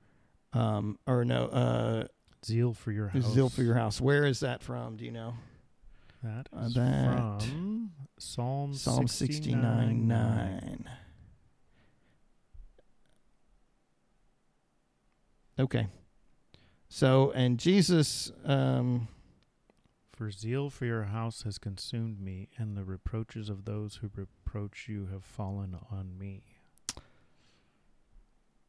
um, 0.53 0.99
or 1.07 1.25
no, 1.25 1.47
uh, 1.47 2.05
Zeal 2.45 2.73
for 2.73 2.91
your 2.91 3.09
house. 3.09 3.27
zeal 3.35 3.49
for 3.51 3.63
your 3.63 3.75
house. 3.75 4.01
Where 4.01 4.25
is 4.25 4.41
that 4.41 4.63
from? 4.63 4.97
Do 4.97 5.05
you 5.05 5.13
know? 5.13 5.35
That 6.23 6.49
Uh, 6.53 6.69
that- 6.71 7.43
from 7.43 7.91
Psalm 8.19 8.73
Psalm 8.75 9.07
69 9.09 10.07
9. 10.09 10.89
Okay. 15.59 15.87
So, 16.89 17.31
and 17.33 17.59
Jesus, 17.59 18.33
um, 18.45 19.09
For 20.21 20.31
zeal 20.31 20.69
for 20.69 20.85
your 20.85 21.05
house 21.05 21.45
has 21.45 21.57
consumed 21.57 22.21
me, 22.21 22.51
and 22.59 22.77
the 22.77 22.85
reproaches 22.85 23.49
of 23.49 23.65
those 23.65 24.01
who 24.03 24.11
reproach 24.15 24.85
you 24.87 25.09
have 25.11 25.25
fallen 25.25 25.79
on 25.91 26.19
me. 26.19 26.43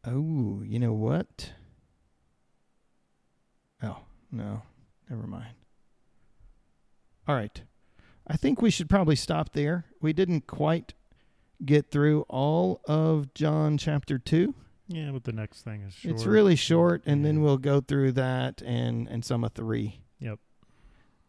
oh, 0.08 0.62
you 0.64 0.80
know 0.80 0.94
what? 0.94 1.52
Oh, 3.84 3.98
no. 4.32 4.62
Never 5.10 5.28
mind. 5.28 5.56
All 7.28 7.36
right. 7.36 7.62
I 8.26 8.38
think 8.38 8.62
we 8.62 8.72
should 8.72 8.90
probably 8.90 9.18
stop 9.18 9.52
there. 9.52 9.84
We 10.00 10.14
didn't 10.14 10.48
quite 10.48 10.94
get 11.66 11.92
through 11.92 12.22
all 12.30 12.80
of 12.86 13.34
John 13.34 13.78
chapter 13.78 14.18
2. 14.18 14.56
Yeah, 14.88 15.12
but 15.12 15.26
the 15.26 15.34
next 15.34 15.64
thing 15.64 15.82
is 15.82 15.96
short. 15.96 16.16
It's 16.16 16.26
really 16.26 16.56
short, 16.56 17.04
and 17.06 17.26
then 17.26 17.42
we'll 17.42 17.58
go 17.58 17.82
through 17.82 18.14
that 18.14 18.62
and 18.62 19.10
and 19.10 19.26
some 19.26 19.44
of 19.44 19.52
three. 19.52 20.00
Yep. 20.20 20.40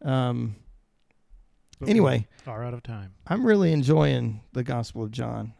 Um. 0.03 0.55
But 1.79 1.89
Anyway, 1.89 2.27
are 2.47 2.63
out 2.63 2.73
of 2.73 2.83
time. 2.83 3.13
I'm 3.27 3.45
really 3.45 3.73
enjoying 3.73 4.41
the 4.53 4.63
Gospel 4.63 5.03
of 5.03 5.11
John. 5.11 5.53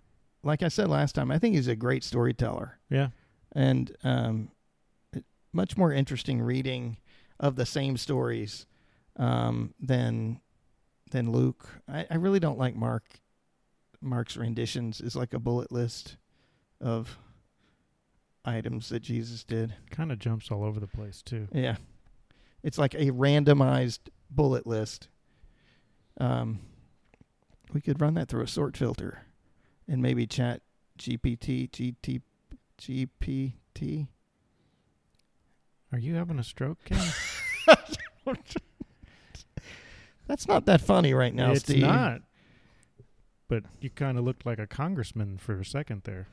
Like 0.43 0.61
I 0.63 0.67
said 0.67 0.87
last 0.89 1.15
time, 1.15 1.31
I 1.31 1.39
think 1.39 1.55
he's 1.55 1.67
a 1.67 1.75
great 1.75 2.03
storyteller, 2.03 2.77
Yeah. 2.89 3.09
and 3.53 3.95
um, 4.03 4.51
much 5.53 5.75
more 5.75 5.91
interesting 5.91 6.41
reading 6.41 6.97
of 7.39 7.55
the 7.55 7.65
same 7.65 7.97
stories 7.97 8.67
um, 9.17 9.73
than 9.81 10.39
than 11.11 11.31
Luke. 11.31 11.67
I, 11.87 12.05
I 12.09 12.15
really 12.15 12.39
don't 12.39 12.57
like 12.59 12.75
Mark. 12.75 13.03
Mark's 14.01 14.35
renditions 14.37 15.01
is 15.01 15.15
like 15.15 15.33
a 15.33 15.39
bullet 15.39 15.71
list 15.71 16.17
of 16.81 17.17
items 18.45 18.89
that 18.89 19.01
Jesus 19.01 19.43
did. 19.43 19.73
Kind 19.89 20.11
of 20.11 20.19
jumps 20.19 20.51
all 20.51 20.63
over 20.63 20.79
the 20.79 20.87
place, 20.87 21.21
too. 21.21 21.47
Yeah. 21.53 21.77
It's 22.63 22.77
like 22.77 22.93
a 22.95 23.11
randomized 23.11 23.99
bullet 24.35 24.65
list. 24.67 25.07
Um, 26.19 26.59
we 27.73 27.81
could 27.81 27.99
run 28.01 28.13
that 28.15 28.27
through 28.27 28.43
a 28.43 28.47
sort 28.47 28.77
filter 28.77 29.23
and 29.87 30.01
maybe 30.01 30.27
chat 30.27 30.61
GPT, 30.97 31.69
GT, 31.69 32.21
GPT. 32.79 34.07
Are 35.91 35.99
you 35.99 36.15
having 36.15 36.39
a 36.39 36.43
stroke, 36.43 36.79
Ken? 36.85 36.99
That's 40.27 40.47
not 40.47 40.65
that 40.65 40.81
funny 40.81 41.13
right 41.13 41.33
now, 41.33 41.51
it's 41.51 41.61
Steve. 41.61 41.81
not. 41.81 42.21
But 43.47 43.63
you 43.81 43.89
kind 43.89 44.17
of 44.17 44.23
looked 44.23 44.45
like 44.45 44.57
a 44.57 44.65
congressman 44.65 45.37
for 45.37 45.59
a 45.59 45.65
second 45.65 46.03
there. 46.05 46.27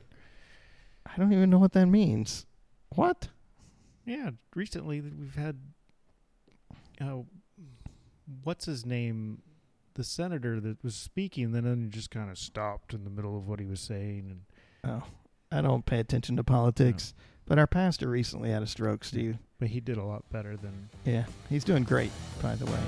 I 1.05 1.17
don't 1.17 1.33
even 1.33 1.49
know 1.49 1.59
what 1.59 1.73
that 1.73 1.87
means. 1.87 2.45
What? 2.95 3.27
Yeah, 4.05 4.31
recently 4.55 5.01
we've 5.01 5.35
had, 5.35 5.57
uh, 6.99 7.19
what's 8.43 8.65
his 8.65 8.85
name, 8.85 9.41
the 9.95 10.03
senator 10.03 10.59
that 10.59 10.83
was 10.83 10.95
speaking, 10.95 11.51
then 11.51 11.63
then 11.65 11.89
just 11.91 12.11
kind 12.11 12.29
of 12.31 12.37
stopped 12.37 12.93
in 12.93 13.03
the 13.03 13.09
middle 13.09 13.37
of 13.37 13.47
what 13.47 13.59
he 13.59 13.65
was 13.65 13.79
saying, 13.79 14.27
and 14.29 14.41
Oh, 14.83 15.03
I 15.51 15.61
don't 15.61 15.85
pay 15.85 15.99
attention 15.99 16.35
to 16.37 16.43
politics. 16.43 17.13
But 17.45 17.59
our 17.59 17.67
pastor 17.67 18.07
recently 18.07 18.49
had 18.51 18.63
a 18.63 18.67
stroke, 18.67 19.03
Steve. 19.03 19.37
but 19.59 19.67
he 19.69 19.79
did 19.81 19.97
a 19.97 20.03
lot 20.03 20.23
better 20.31 20.55
than. 20.55 20.89
Yeah, 21.05 21.25
he's 21.49 21.63
doing 21.65 21.83
great, 21.83 22.11
by 22.41 22.55
the 22.55 22.65
way. 22.65 22.79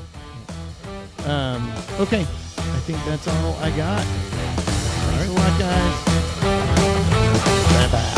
Um, 1.26 1.70
okay, 2.00 2.22
I 2.22 2.80
think 2.86 3.04
that's 3.06 3.28
all 3.28 3.56
I 3.56 3.70
got. 3.76 4.04
Thanks 4.04 5.28
a 5.30 5.34
lot, 5.34 5.60
guys. 5.60 6.06
Bye 7.74 7.90
bye. 7.92 8.10